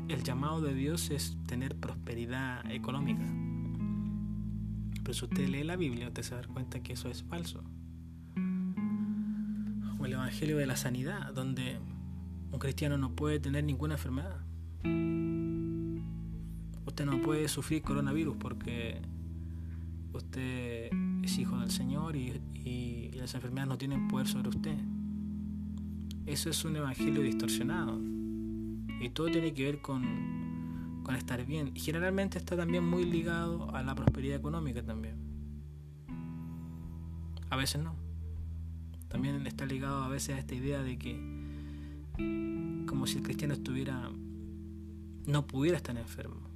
el 0.08 0.22
llamado 0.22 0.60
de 0.60 0.74
Dios 0.74 1.10
es 1.10 1.38
tener 1.46 1.76
prosperidad 1.76 2.70
económica. 2.70 3.24
Pero 5.02 5.14
si 5.14 5.24
usted 5.24 5.48
lee 5.48 5.64
la 5.64 5.76
Biblia, 5.76 6.08
usted 6.08 6.22
se 6.22 6.34
da 6.34 6.42
cuenta 6.42 6.82
que 6.82 6.92
eso 6.92 7.08
es 7.08 7.22
falso. 7.22 7.64
O 9.98 10.04
el 10.04 10.12
Evangelio 10.12 10.58
de 10.58 10.66
la 10.66 10.76
Sanidad, 10.76 11.32
donde 11.32 11.78
un 12.50 12.58
cristiano 12.58 12.98
no 12.98 13.16
puede 13.16 13.40
tener 13.40 13.64
ninguna 13.64 13.94
enfermedad 13.94 14.44
usted 16.92 17.06
no 17.06 17.22
puede 17.22 17.48
sufrir 17.48 17.80
coronavirus 17.80 18.36
porque 18.36 19.00
usted 20.12 20.90
es 21.22 21.38
hijo 21.38 21.58
del 21.58 21.70
Señor 21.70 22.16
y, 22.16 22.38
y, 22.52 23.10
las 23.12 23.34
enfermedades 23.34 23.68
no 23.70 23.78
tienen 23.78 24.08
poder 24.08 24.28
sobre 24.28 24.50
usted. 24.50 24.76
Eso 26.26 26.50
es 26.50 26.62
un 26.66 26.76
evangelio 26.76 27.22
distorsionado. 27.22 27.98
Y 29.00 29.08
todo 29.08 29.28
tiene 29.28 29.54
que 29.54 29.64
ver 29.64 29.80
con, 29.80 31.00
con 31.02 31.14
estar 31.14 31.46
bien. 31.46 31.74
Generalmente 31.74 32.36
está 32.36 32.56
también 32.56 32.84
muy 32.84 33.06
ligado 33.06 33.74
a 33.74 33.82
la 33.82 33.94
prosperidad 33.94 34.36
económica 34.36 34.82
también. 34.82 35.16
A 37.48 37.56
veces 37.56 37.82
no. 37.82 37.94
También 39.08 39.46
está 39.46 39.64
ligado 39.64 40.02
a 40.02 40.08
veces 40.08 40.36
a 40.36 40.38
esta 40.38 40.54
idea 40.54 40.82
de 40.82 40.98
que 40.98 42.84
como 42.86 43.06
si 43.06 43.16
el 43.16 43.24
cristiano 43.24 43.54
estuviera 43.54 44.10
no 45.26 45.46
pudiera 45.46 45.78
estar 45.78 45.96
enfermo. 45.96 46.51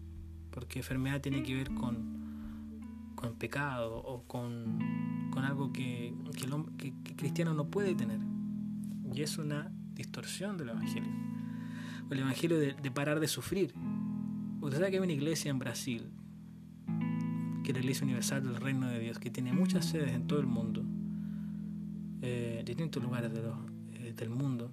Porque 0.57 0.79
enfermedad 0.79 1.21
tiene 1.21 1.43
que 1.43 1.55
ver 1.55 1.71
con, 1.75 3.13
con 3.15 3.35
pecado 3.35 3.95
o 3.95 4.23
con, 4.23 5.29
con 5.31 5.45
algo 5.45 5.71
que, 5.71 6.15
que, 6.35 6.47
el, 6.47 7.15
cristiano 7.15 7.53
no 7.53 7.67
puede 7.67 7.95
tener. 7.95 8.21
Y 9.13 9.21
es 9.21 9.37
una 9.37 9.71
distorsión 9.93 10.57
del 10.57 10.71
Evangelio. 10.71 11.11
el 12.11 12.19
Evangelio 12.21 12.59
de, 12.59 12.91
parar 12.91 13.21
de 13.21 13.29
sufrir. 13.29 13.75
Usted 14.63 14.79
sabe 14.79 14.93
que 14.93 14.97
hay 14.97 15.03
una 15.03 15.13
iglesia 15.13 15.51
en 15.51 15.59
Brasil, 15.59 16.09
que 17.63 17.73
es 17.73 17.75
la 17.75 17.81
Iglesia 17.81 18.05
Universal 18.05 18.43
del 18.43 18.57
Reino 18.57 18.89
de 18.89 18.99
Dios, 18.99 19.19
que 19.19 19.29
tiene 19.29 19.53
muchas 19.53 19.85
sedes 19.85 20.13
en 20.13 20.27
todo 20.27 20.41
el 20.41 20.47
mundo, 20.47 20.83
eh, 22.23 22.63
distintos 22.65 23.03
lugares 23.03 23.31
de 23.31 23.43
eh, 23.93 24.15
del 24.17 24.31
mundo. 24.31 24.73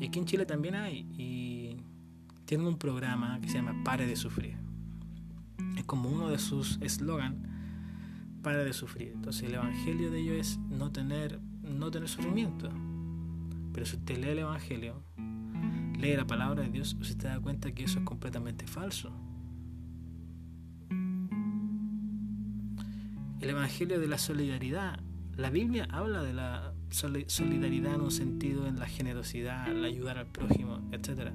Y 0.00 0.06
aquí 0.06 0.18
en 0.18 0.26
Chile 0.26 0.44
también 0.44 0.74
hay. 0.74 1.06
Y 1.16 1.39
tienen 2.50 2.66
un 2.66 2.78
programa 2.78 3.40
que 3.40 3.48
se 3.48 3.58
llama 3.58 3.84
Pare 3.84 4.06
de 4.06 4.16
Sufrir. 4.16 4.56
Es 5.76 5.84
como 5.84 6.08
uno 6.10 6.30
de 6.30 6.38
sus 6.40 6.80
eslogan, 6.80 7.46
Pare 8.42 8.64
de 8.64 8.72
Sufrir. 8.72 9.12
Entonces 9.14 9.44
el 9.44 9.54
Evangelio 9.54 10.10
de 10.10 10.18
ellos 10.18 10.34
es 10.34 10.58
no 10.58 10.90
tener, 10.90 11.38
no 11.62 11.92
tener 11.92 12.08
sufrimiento. 12.08 12.68
Pero 13.72 13.86
si 13.86 13.98
usted 13.98 14.18
lee 14.18 14.30
el 14.30 14.40
Evangelio, 14.40 15.00
lee 15.96 16.16
la 16.16 16.26
palabra 16.26 16.64
de 16.64 16.70
Dios, 16.70 16.96
usted 17.00 17.20
se 17.20 17.28
da 17.28 17.38
cuenta 17.38 17.70
que 17.70 17.84
eso 17.84 18.00
es 18.00 18.04
completamente 18.04 18.66
falso. 18.66 19.12
El 23.40 23.48
Evangelio 23.48 24.00
de 24.00 24.08
la 24.08 24.18
solidaridad. 24.18 24.98
La 25.36 25.50
Biblia 25.50 25.86
habla 25.88 26.24
de 26.24 26.32
la 26.32 26.74
solidaridad 26.90 27.94
en 27.94 28.00
un 28.00 28.10
sentido 28.10 28.66
en 28.66 28.80
la 28.80 28.86
generosidad, 28.86 29.68
el 29.68 29.84
ayudar 29.84 30.18
al 30.18 30.26
prójimo, 30.26 30.80
etc. 30.90 31.30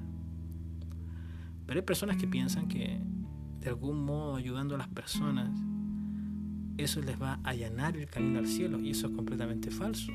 Pero 1.65 1.79
hay 1.79 1.86
personas 1.86 2.17
que 2.17 2.27
piensan 2.27 2.67
que 2.67 3.01
de 3.60 3.69
algún 3.69 4.05
modo 4.05 4.36
ayudando 4.36 4.75
a 4.75 4.77
las 4.77 4.88
personas, 4.88 5.50
eso 6.77 7.01
les 7.01 7.19
va 7.19 7.39
a 7.43 7.50
allanar 7.50 7.98
el 7.98 8.07
camino 8.07 8.39
al 8.39 8.48
cielo 8.48 8.79
y 8.79 8.91
eso 8.91 9.07
es 9.07 9.13
completamente 9.13 9.72
falso. 9.72 10.12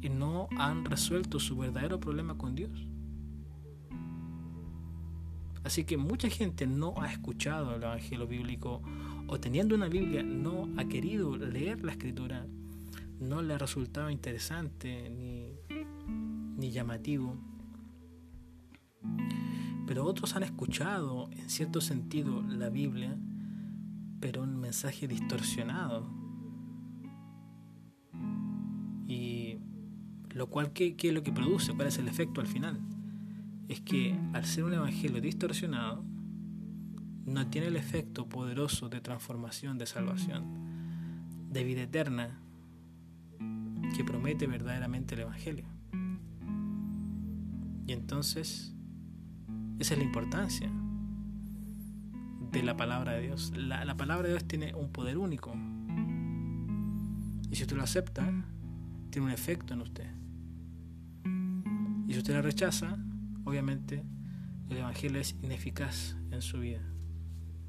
Y 0.00 0.08
no 0.10 0.48
han 0.58 0.84
resuelto 0.84 1.40
su 1.40 1.56
verdadero 1.56 1.98
problema 1.98 2.36
con 2.36 2.54
Dios. 2.54 2.86
Así 5.64 5.84
que 5.84 5.96
mucha 5.96 6.28
gente 6.28 6.66
no 6.66 6.94
ha 6.98 7.12
escuchado 7.12 7.74
el 7.74 7.82
Evangelio 7.82 8.26
bíblico 8.26 8.82
o 9.26 9.38
teniendo 9.38 9.74
una 9.74 9.88
Biblia 9.88 10.22
no 10.22 10.68
ha 10.76 10.84
querido 10.86 11.36
leer 11.36 11.84
la 11.84 11.92
escritura, 11.92 12.46
no 13.20 13.42
le 13.42 13.54
ha 13.54 13.58
resultado 13.58 14.08
interesante 14.10 15.10
ni, 15.10 15.52
ni 16.56 16.70
llamativo. 16.70 17.36
Otros 20.08 20.34
han 20.36 20.42
escuchado 20.42 21.28
en 21.32 21.50
cierto 21.50 21.82
sentido 21.82 22.40
la 22.40 22.70
Biblia, 22.70 23.14
pero 24.20 24.42
un 24.42 24.56
mensaje 24.58 25.06
distorsionado. 25.06 26.08
Y 29.06 29.58
lo 30.30 30.46
cual, 30.48 30.72
¿qué, 30.72 30.96
¿qué 30.96 31.08
es 31.08 31.14
lo 31.14 31.22
que 31.22 31.30
produce? 31.30 31.74
¿Cuál 31.74 31.88
es 31.88 31.98
el 31.98 32.08
efecto 32.08 32.40
al 32.40 32.46
final? 32.46 32.80
Es 33.68 33.82
que 33.82 34.18
al 34.32 34.46
ser 34.46 34.64
un 34.64 34.72
evangelio 34.72 35.20
distorsionado, 35.20 36.02
no 37.26 37.46
tiene 37.48 37.66
el 37.66 37.76
efecto 37.76 38.30
poderoso 38.30 38.88
de 38.88 39.02
transformación, 39.02 39.76
de 39.76 39.84
salvación, 39.84 40.44
de 41.50 41.64
vida 41.64 41.82
eterna 41.82 42.40
que 43.94 44.04
promete 44.04 44.46
verdaderamente 44.46 45.16
el 45.16 45.20
Evangelio. 45.20 45.66
Y 47.86 47.92
entonces, 47.92 48.74
esa 49.78 49.94
es 49.94 49.98
la 49.98 50.04
importancia 50.04 50.70
de 52.50 52.62
la 52.62 52.76
palabra 52.76 53.12
de 53.12 53.22
Dios. 53.22 53.52
La, 53.56 53.84
la, 53.84 53.96
palabra 53.96 54.28
de 54.28 54.34
Dios 54.34 54.44
tiene 54.46 54.74
un 54.74 54.90
poder 54.90 55.18
único. 55.18 55.54
Y 57.50 57.56
si 57.56 57.62
usted 57.62 57.76
lo 57.76 57.82
acepta, 57.82 58.22
tiene 59.10 59.26
un 59.26 59.32
efecto 59.32 59.74
en 59.74 59.80
usted. 59.80 60.10
Y 62.06 62.12
si 62.12 62.18
usted 62.18 62.34
la 62.34 62.42
rechaza, 62.42 62.98
obviamente 63.44 64.02
el 64.70 64.78
Evangelio 64.78 65.20
es 65.20 65.36
ineficaz 65.42 66.16
en 66.30 66.42
su 66.42 66.60
vida. 66.60 66.80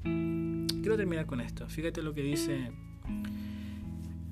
Quiero 0.02 0.96
terminar 0.96 1.26
con 1.26 1.40
esto. 1.40 1.68
Fíjate 1.68 2.02
lo 2.02 2.14
que 2.14 2.22
dice 2.22 2.72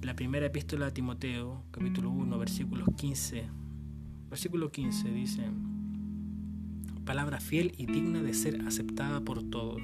la 0.03 0.15
primera 0.15 0.47
epístola 0.47 0.87
a 0.87 0.91
Timoteo, 0.91 1.65
capítulo 1.71 2.11
1, 2.11 2.39
versículos 2.39 2.89
15. 2.97 3.45
Versículo 4.31 4.71
15 4.71 5.11
dice, 5.11 5.43
palabra 7.09 7.41
fiel 7.41 7.73
y 7.79 7.87
digna 7.87 8.21
de 8.21 8.35
ser 8.35 8.61
aceptada 8.67 9.23
por 9.23 9.43
todos. 9.43 9.81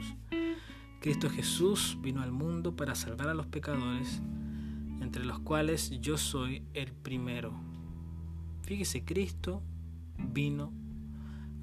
Cristo 1.01 1.31
Jesús 1.31 1.97
vino 2.03 2.21
al 2.21 2.33
mundo 2.33 2.77
para 2.77 2.95
salvar 2.95 3.31
a 3.31 3.35
los 3.35 3.47
pecadores, 3.47 4.21
entre 5.01 5.25
los 5.25 5.39
cuales 5.39 5.99
yo 6.03 6.19
soy 6.19 6.65
el 6.75 6.93
primero. 6.93 7.55
Fíjese, 8.65 9.07
Cristo 9.07 9.63
vino 10.19 10.71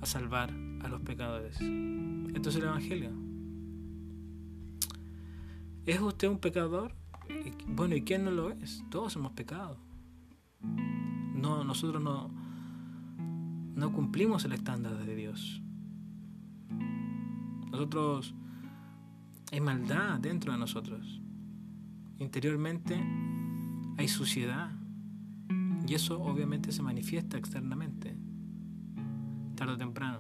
a 0.01 0.07
salvar 0.07 0.51
a 0.81 0.87
los 0.87 1.01
pecadores. 1.01 1.57
Esto 2.33 2.49
es 2.49 2.55
el 2.55 2.63
Evangelio. 2.63 3.11
¿Es 5.85 6.01
usted 6.01 6.27
un 6.27 6.39
pecador? 6.39 6.95
Bueno, 7.67 7.95
¿y 7.95 8.01
quién 8.01 8.25
no 8.25 8.31
lo 8.31 8.49
es? 8.49 8.83
Todos 8.89 9.15
hemos 9.15 9.33
pecado. 9.33 9.77
No, 11.35 11.63
nosotros 11.63 12.01
no, 12.01 12.31
no 13.75 13.93
cumplimos 13.93 14.45
el 14.45 14.53
estándar 14.53 14.97
de 14.97 15.15
Dios. 15.15 15.61
Nosotros 17.71 18.35
hay 19.51 19.61
maldad 19.61 20.19
dentro 20.19 20.51
de 20.51 20.59
nosotros. 20.59 21.21
Interiormente 22.19 23.01
hay 23.97 24.07
suciedad. 24.07 24.71
Y 25.87 25.95
eso 25.95 26.21
obviamente 26.21 26.71
se 26.71 26.81
manifiesta 26.83 27.37
externamente, 27.37 28.15
tarde 29.55 29.73
o 29.73 29.77
temprano. 29.77 30.19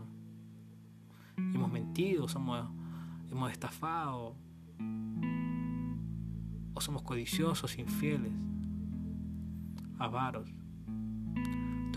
Hemos 1.37 1.71
mentido, 1.71 2.27
somos, 2.27 2.67
hemos 3.29 3.51
estafado, 3.51 4.35
o 6.73 6.81
somos 6.81 7.03
codiciosos, 7.03 7.77
infieles, 7.77 8.33
avaros, 9.99 10.49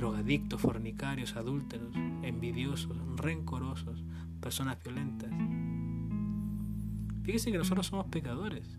drogadictos, 0.04 0.60
fornicarios, 0.60 1.34
adúlteros, 1.34 1.94
envidiosos, 2.22 2.94
rencorosos, 3.16 4.04
personas 4.38 4.76
violentas. 4.82 5.30
Fíjense 7.22 7.50
que 7.50 7.56
nosotros 7.56 7.86
somos 7.86 8.06
pecadores. 8.08 8.78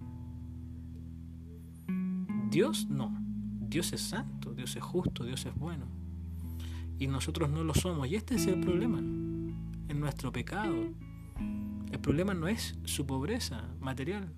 Dios 2.52 2.88
no. 2.90 3.12
Dios 3.60 3.92
es 3.92 4.02
santo, 4.02 4.54
Dios 4.54 4.76
es 4.76 4.84
justo, 4.84 5.24
Dios 5.24 5.48
es 5.48 5.56
bueno. 5.56 5.88
Y 7.00 7.08
nosotros 7.08 7.50
no 7.50 7.64
lo 7.64 7.74
somos. 7.74 8.08
Y 8.08 8.16
este 8.16 8.36
es 8.36 8.46
el 8.46 8.60
problema. 8.60 9.00
En 9.00 10.00
nuestro 10.00 10.32
pecado. 10.32 10.76
El 11.92 12.00
problema 12.02 12.36
no 12.36 12.48
es 12.48 12.78
su 12.84 13.08
pobreza 13.08 13.64
material. 13.80 14.32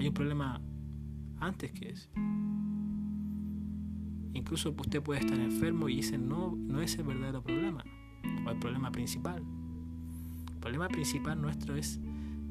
Hay 0.00 0.08
un 0.08 0.14
problema 0.14 0.60
antes 1.38 1.70
que 1.70 1.90
ese. 1.90 2.10
Incluso 4.34 4.74
usted 4.76 5.02
puede 5.02 5.20
estar 5.20 5.38
enfermo 5.38 5.88
y 5.88 6.00
ese 6.00 6.18
no, 6.18 6.54
no 6.56 6.80
es 6.80 6.98
el 6.98 7.04
verdadero 7.04 7.42
problema, 7.42 7.84
o 8.46 8.50
el 8.50 8.58
problema 8.58 8.90
principal. 8.90 9.42
El 10.52 10.58
problema 10.58 10.88
principal 10.88 11.40
nuestro 11.40 11.76
es 11.76 12.00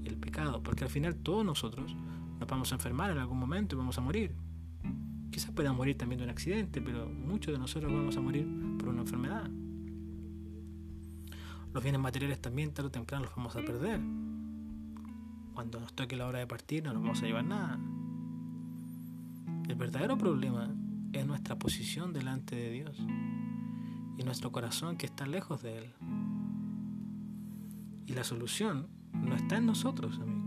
el 0.06 0.18
pecado, 0.18 0.64
porque 0.64 0.86
al 0.86 0.90
final 0.90 1.16
todos 1.16 1.46
nosotros 1.46 1.96
nos 2.40 2.48
vamos 2.48 2.72
a 2.72 2.76
enfermar 2.76 3.12
en 3.12 3.18
algún 3.18 3.38
momento 3.38 3.76
y 3.76 3.78
vamos 3.78 3.98
a 3.98 4.02
morir. 4.02 4.36
Quizás 5.30 5.52
puedan 5.52 5.76
morir 5.76 5.98
también 5.98 6.20
de 6.20 6.26
un 6.26 6.30
accidente, 6.30 6.82
pero 6.82 7.10
muchos 7.10 7.54
de 7.54 7.60
nosotros 7.60 7.92
vamos 7.92 8.16
a 8.18 8.22
morir 8.22 8.48
por 8.80 8.90
una 8.90 9.02
enfermedad. 9.02 9.50
Los 11.74 11.84
bienes 11.84 12.00
materiales 12.00 12.40
también 12.40 12.72
tarde 12.72 12.88
o 12.88 12.92
temprano 12.92 13.26
los 13.26 13.36
vamos 13.36 13.56
a 13.56 13.62
perder 13.62 14.00
cuando 15.54 15.80
nos 15.80 15.94
toque 15.94 16.16
la 16.16 16.28
hora 16.28 16.40
de 16.40 16.48
partir 16.48 16.84
no 16.84 16.94
nos 16.94 17.02
vamos 17.02 17.22
a 17.22 17.26
llevar 17.26 17.46
nada. 17.46 17.80
El 19.68 19.76
verdadero 19.76 20.18
problema 20.18 20.74
es 21.14 21.26
nuestra 21.26 21.58
posición 21.58 22.12
delante 22.12 22.56
de 22.56 22.72
Dios 22.72 22.98
y 24.18 24.24
nuestro 24.24 24.52
corazón 24.52 24.98
que 24.98 25.06
está 25.06 25.26
lejos 25.26 25.62
de 25.62 25.78
Él. 25.78 25.94
Y 28.06 28.14
la 28.14 28.24
solución 28.24 28.88
no 29.14 29.36
está 29.36 29.58
en 29.58 29.66
nosotros, 29.66 30.20
amigo. 30.20 30.44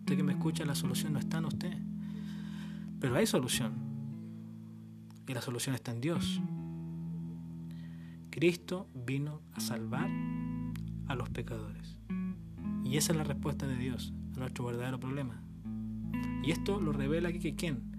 Usted 0.00 0.16
que 0.16 0.22
me 0.22 0.32
escucha, 0.32 0.64
la 0.64 0.74
solución 0.74 1.12
no 1.12 1.18
está 1.18 1.38
en 1.38 1.44
usted. 1.44 1.76
Pero 3.00 3.16
hay 3.16 3.26
solución. 3.26 3.72
Y 5.26 5.34
la 5.34 5.42
solución 5.42 5.74
está 5.74 5.92
en 5.92 6.00
Dios. 6.00 6.40
Cristo 8.30 8.88
vino 8.94 9.42
a 9.52 9.60
salvar 9.60 10.08
a 11.06 11.14
los 11.14 11.28
pecadores. 11.30 11.98
Y 12.84 12.96
esa 12.96 13.12
es 13.12 13.18
la 13.18 13.24
respuesta 13.24 13.66
de 13.66 13.76
Dios 13.76 14.12
a 14.34 14.38
nuestro 14.38 14.64
verdadero 14.64 14.98
problema. 14.98 15.42
Y 16.42 16.50
esto 16.50 16.80
lo 16.80 16.92
revela 16.92 17.28
aquí 17.28 17.38
que 17.38 17.54
quién? 17.54 17.91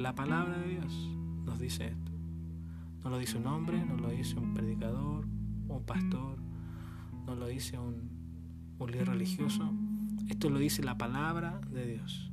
La 0.00 0.14
palabra 0.14 0.56
de 0.56 0.66
Dios 0.66 1.10
nos 1.44 1.58
dice 1.58 1.88
esto. 1.88 2.10
No 3.04 3.10
lo 3.10 3.18
dice 3.18 3.36
un 3.36 3.46
hombre, 3.46 3.84
no 3.84 3.98
lo 3.98 4.08
dice 4.08 4.38
un 4.38 4.54
predicador, 4.54 5.26
un 5.68 5.84
pastor, 5.84 6.38
no 7.26 7.34
lo 7.34 7.46
dice 7.46 7.78
un, 7.78 8.08
líder 8.88 9.08
religioso. 9.08 9.70
Esto 10.26 10.48
lo 10.48 10.58
dice 10.58 10.82
la 10.82 10.96
palabra 10.96 11.60
de 11.70 11.86
Dios. 11.86 12.32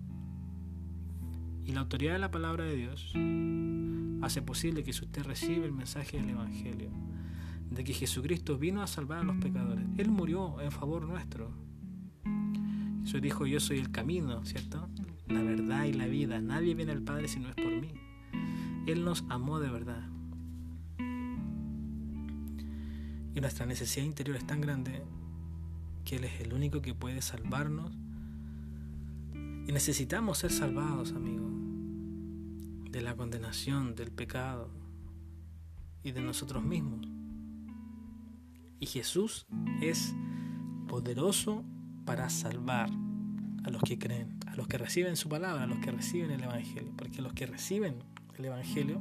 Y 1.65 1.73
la 1.73 1.81
autoridad 1.81 2.13
de 2.13 2.19
la 2.19 2.31
palabra 2.31 2.63
de 2.63 2.77
Dios 2.77 3.11
hace 4.21 4.41
posible 4.41 4.85
que 4.85 4.93
si 4.93 5.03
usted 5.03 5.25
recibe 5.25 5.65
el 5.65 5.73
mensaje 5.73 6.21
del 6.21 6.29
Evangelio, 6.29 6.89
de 7.69 7.83
que 7.83 7.91
Jesucristo 7.91 8.57
vino 8.57 8.81
a 8.81 8.87
salvar 8.87 9.19
a 9.19 9.23
los 9.23 9.35
pecadores, 9.39 9.85
Él 9.97 10.09
murió 10.09 10.61
en 10.61 10.71
favor 10.71 11.05
nuestro. 11.05 11.51
Jesús 13.03 13.21
dijo, 13.21 13.45
yo 13.45 13.59
soy 13.59 13.79
el 13.79 13.91
camino, 13.91 14.45
¿cierto? 14.45 14.87
La 15.29 15.41
verdad 15.41 15.85
y 15.85 15.93
la 15.93 16.07
vida. 16.07 16.39
Nadie 16.41 16.75
viene 16.75 16.91
al 16.91 17.01
Padre 17.01 17.27
si 17.27 17.39
no 17.39 17.49
es 17.49 17.55
por 17.55 17.71
mí. 17.71 17.91
Él 18.85 19.03
nos 19.03 19.25
amó 19.29 19.59
de 19.59 19.69
verdad. 19.69 20.07
Y 23.35 23.41
nuestra 23.41 23.65
necesidad 23.65 24.05
interior 24.05 24.37
es 24.37 24.47
tan 24.47 24.61
grande 24.61 25.03
que 26.05 26.15
Él 26.15 26.23
es 26.23 26.39
el 26.41 26.53
único 26.53 26.81
que 26.81 26.93
puede 26.93 27.21
salvarnos. 27.21 27.95
Y 29.33 29.71
necesitamos 29.71 30.37
ser 30.37 30.51
salvados, 30.51 31.11
amigos, 31.11 31.51
de 32.89 33.01
la 33.01 33.15
condenación, 33.15 33.93
del 33.93 34.11
pecado 34.11 34.71
y 36.03 36.13
de 36.13 36.21
nosotros 36.21 36.63
mismos. 36.63 37.05
Y 38.79 38.85
Jesús 38.85 39.45
es 39.81 40.15
poderoso 40.87 41.65
para 42.05 42.29
salvar 42.29 42.89
a 43.65 43.69
los 43.69 43.83
que 43.83 43.99
creen, 43.99 44.36
los 44.57 44.67
que 44.67 44.79
reciben 44.79 45.15
su 45.15 45.29
palabra, 45.29 45.67
los 45.67 45.77
que 45.77 45.91
reciben 45.91 46.31
el 46.31 46.43
Evangelio. 46.43 46.91
Porque 46.97 47.21
los 47.21 47.31
que 47.33 47.45
reciben 47.45 47.99
el 48.39 48.45
Evangelio 48.45 48.99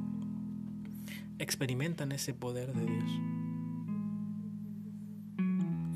experimentan 1.39 2.11
ese 2.11 2.35
poder 2.35 2.73
de 2.73 2.85
Dios. 2.85 3.11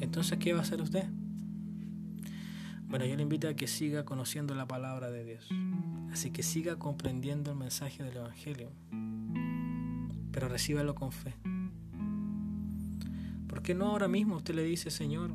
Entonces, 0.02 0.40
¿qué 0.40 0.54
va 0.54 0.60
a 0.60 0.62
hacer 0.64 0.82
usted? 0.82 1.08
Bueno, 2.88 3.06
yo 3.06 3.16
le 3.16 3.22
invito 3.22 3.48
a 3.48 3.54
que 3.54 3.68
siga 3.68 4.04
conociendo 4.04 4.56
la 4.56 4.68
palabra 4.68 5.12
de 5.12 5.24
Dios. 5.24 5.48
Así 6.12 6.32
que 6.32 6.42
siga 6.42 6.78
comprendiendo 6.78 7.52
el 7.52 7.58
mensaje 7.58 8.04
del 8.04 8.18
Evangelio. 8.18 8.72
Pero 10.32 10.50
recíbalo 10.50 10.96
con 10.96 11.12
fe. 11.12 11.36
¿Por 13.48 13.62
qué 13.62 13.76
no 13.76 13.90
ahora 13.90 14.08
mismo 14.08 14.38
usted 14.38 14.56
le 14.56 14.64
dice, 14.64 14.90
Señor, 14.90 15.32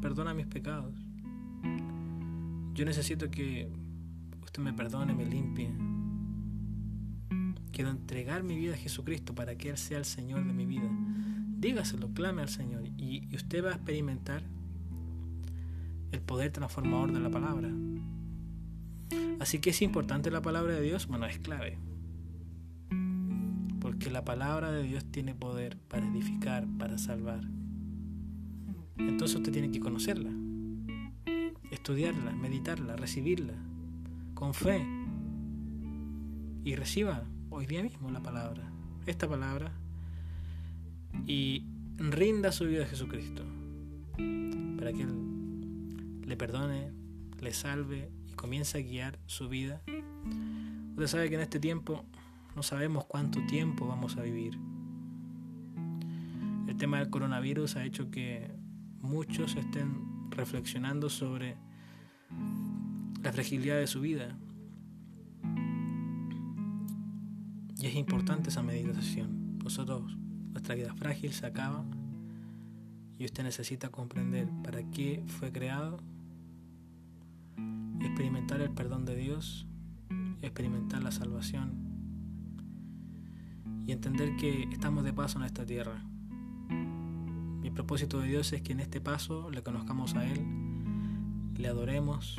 perdona 0.00 0.32
mis 0.32 0.46
pecados? 0.46 1.09
Yo 2.74 2.84
necesito 2.84 3.30
que 3.30 3.70
usted 4.42 4.62
me 4.62 4.72
perdone, 4.72 5.14
me 5.14 5.26
limpie. 5.26 5.70
Quiero 7.72 7.90
entregar 7.90 8.42
mi 8.42 8.56
vida 8.56 8.74
a 8.74 8.76
Jesucristo 8.76 9.34
para 9.34 9.56
que 9.56 9.70
Él 9.70 9.76
sea 9.76 9.98
el 9.98 10.04
Señor 10.04 10.44
de 10.44 10.52
mi 10.52 10.66
vida 10.66 10.90
dígaselo, 11.60 12.12
clame 12.12 12.42
al 12.42 12.48
Señor 12.48 12.82
y, 12.96 13.28
usted 13.34 13.64
va 13.64 13.70
a 13.70 13.74
experimentar 13.74 14.42
el 16.10 16.20
poder 16.20 16.50
transformador 16.50 17.12
de 17.12 17.20
la 17.20 17.30
palabra. 17.30 17.70
Así 19.38 19.58
que 19.58 19.70
es 19.70 19.82
importante 19.82 20.30
la 20.30 20.42
palabra 20.42 20.74
de 20.74 20.82
Dios, 20.82 21.06
bueno, 21.06 21.26
es 21.26 21.38
clave. 21.38 21.78
Porque 23.80 24.10
la 24.10 24.24
palabra 24.24 24.72
de 24.72 24.82
Dios 24.82 25.04
tiene 25.04 25.34
poder 25.34 25.76
para 25.88 26.06
edificar, 26.06 26.66
para 26.78 26.98
salvar. 26.98 27.42
Entonces 28.96 29.36
usted 29.36 29.52
tiene 29.52 29.70
que 29.70 29.80
conocerla, 29.80 30.30
estudiarla, 31.80 32.32
meditarla, 32.32 32.94
recibirla, 32.94 33.54
con 34.34 34.52
fe. 34.52 34.86
Y 36.62 36.76
reciba 36.76 37.24
hoy 37.48 37.64
día 37.64 37.82
mismo 37.82 38.10
la 38.10 38.22
palabra. 38.22 38.70
Esta 39.06 39.26
palabra 39.26 39.72
y 41.26 41.64
rinda 41.96 42.52
su 42.52 42.66
vida 42.66 42.84
a 42.84 42.86
Jesucristo 42.86 43.42
para 44.76 44.92
que 44.92 45.02
Él 45.04 46.20
le 46.26 46.36
perdone, 46.36 46.92
le 47.40 47.54
salve 47.54 48.10
y 48.28 48.32
comience 48.32 48.76
a 48.76 48.82
guiar 48.82 49.18
su 49.24 49.48
vida. 49.48 49.80
Usted 50.90 51.06
sabe 51.06 51.30
que 51.30 51.36
en 51.36 51.40
este 51.40 51.60
tiempo 51.60 52.04
no 52.54 52.62
sabemos 52.62 53.06
cuánto 53.06 53.40
tiempo 53.46 53.86
vamos 53.86 54.18
a 54.18 54.22
vivir. 54.22 54.58
El 56.68 56.76
tema 56.76 56.98
del 56.98 57.08
coronavirus 57.08 57.76
ha 57.76 57.86
hecho 57.86 58.10
que 58.10 58.50
muchos 59.00 59.56
estén 59.56 60.28
reflexionando 60.28 61.08
sobre 61.08 61.56
la 63.22 63.32
fragilidad 63.32 63.76
de 63.78 63.86
su 63.86 64.00
vida. 64.00 64.36
Y 67.78 67.86
es 67.86 67.94
importante 67.94 68.50
esa 68.50 68.62
meditación. 68.62 69.58
Nosotros 69.62 70.16
nuestra 70.52 70.74
vida 70.74 70.92
frágil 70.94 71.32
se 71.32 71.46
acaba 71.46 71.84
y 73.18 73.24
usted 73.24 73.44
necesita 73.44 73.90
comprender 73.90 74.48
para 74.62 74.82
qué 74.90 75.22
fue 75.26 75.52
creado, 75.52 75.98
experimentar 78.00 78.60
el 78.60 78.70
perdón 78.70 79.04
de 79.04 79.16
Dios, 79.16 79.66
experimentar 80.42 81.02
la 81.02 81.12
salvación 81.12 81.72
y 83.86 83.92
entender 83.92 84.36
que 84.36 84.64
estamos 84.72 85.04
de 85.04 85.12
paso 85.12 85.38
en 85.38 85.44
esta 85.44 85.66
tierra. 85.66 86.02
Mi 87.62 87.70
propósito 87.70 88.20
de 88.20 88.28
Dios 88.28 88.52
es 88.52 88.62
que 88.62 88.72
en 88.72 88.80
este 88.80 89.00
paso 89.00 89.50
le 89.50 89.62
conozcamos 89.62 90.14
a 90.14 90.24
Él, 90.24 90.40
le 91.60 91.68
adoremos, 91.68 92.36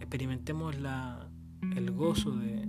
experimentemos 0.00 0.78
la, 0.78 1.30
el 1.74 1.90
gozo 1.90 2.32
de 2.32 2.68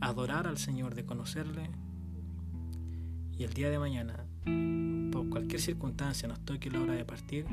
adorar 0.00 0.46
al 0.46 0.56
Señor, 0.58 0.94
de 0.94 1.04
conocerle 1.04 1.70
y 3.36 3.44
el 3.44 3.52
día 3.52 3.68
de 3.68 3.78
mañana, 3.78 4.24
por 5.12 5.28
cualquier 5.28 5.60
circunstancia 5.60 6.28
nos 6.28 6.40
toque 6.40 6.70
la 6.70 6.80
hora 6.80 6.94
de 6.94 7.04
partir, 7.04 7.46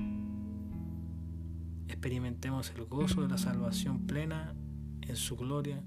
experimentemos 1.88 2.72
el 2.76 2.86
gozo 2.86 3.22
de 3.22 3.28
la 3.28 3.38
salvación 3.38 4.08
plena 4.08 4.56
en 5.02 5.16
su 5.18 5.36
gloria, 5.36 5.84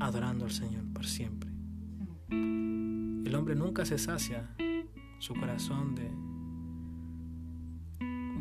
adorando 0.00 0.44
al 0.46 0.50
Señor 0.50 0.84
por 0.92 1.06
siempre. 1.06 1.50
El 2.28 3.34
hombre 3.34 3.54
nunca 3.54 3.84
se 3.84 3.98
sacia 3.98 4.50
su 5.20 5.34
corazón 5.34 5.94
de, 5.94 6.10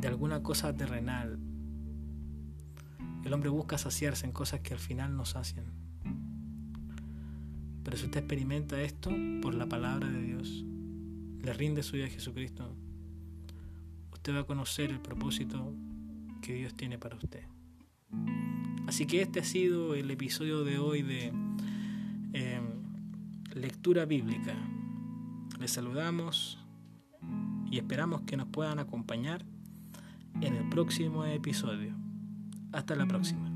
de 0.05 0.09
alguna 0.09 0.43
cosa 0.43 0.71
terrenal. 0.77 1.39
El 3.23 3.33
hombre 3.33 3.49
busca 3.49 3.79
saciarse 3.79 4.27
en 4.27 4.33
cosas 4.33 4.59
que 4.59 4.75
al 4.75 4.79
final 4.79 5.17
no 5.17 5.25
sacian. 5.25 5.65
Pero 7.83 7.97
si 7.97 8.05
usted 8.05 8.19
experimenta 8.19 8.79
esto 8.83 9.09
por 9.41 9.55
la 9.55 9.65
palabra 9.65 10.07
de 10.07 10.21
Dios, 10.21 10.63
le 11.41 11.53
rinde 11.53 11.81
su 11.81 11.93
vida 11.95 12.05
a 12.05 12.09
Jesucristo, 12.09 12.77
usted 14.13 14.35
va 14.35 14.41
a 14.41 14.43
conocer 14.43 14.91
el 14.91 14.99
propósito 14.99 15.73
que 16.43 16.53
Dios 16.53 16.75
tiene 16.75 16.99
para 16.99 17.15
usted. 17.15 17.45
Así 18.85 19.07
que 19.07 19.23
este 19.23 19.39
ha 19.39 19.43
sido 19.43 19.95
el 19.95 20.11
episodio 20.11 20.63
de 20.63 20.77
hoy 20.77 21.01
de 21.01 21.33
eh, 22.33 22.61
lectura 23.55 24.05
bíblica. 24.05 24.55
Les 25.59 25.71
saludamos 25.71 26.59
y 27.71 27.79
esperamos 27.79 28.21
que 28.21 28.37
nos 28.37 28.45
puedan 28.49 28.77
acompañar 28.77 29.43
en 30.45 30.55
el 30.55 30.69
próximo 30.69 31.25
episodio. 31.25 31.93
Hasta 32.71 32.95
la 32.95 33.05
próxima. 33.07 33.51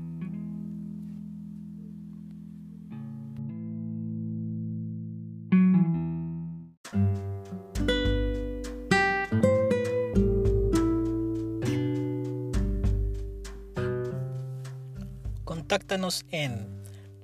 Contáctanos 15.44 16.26
en 16.30 16.66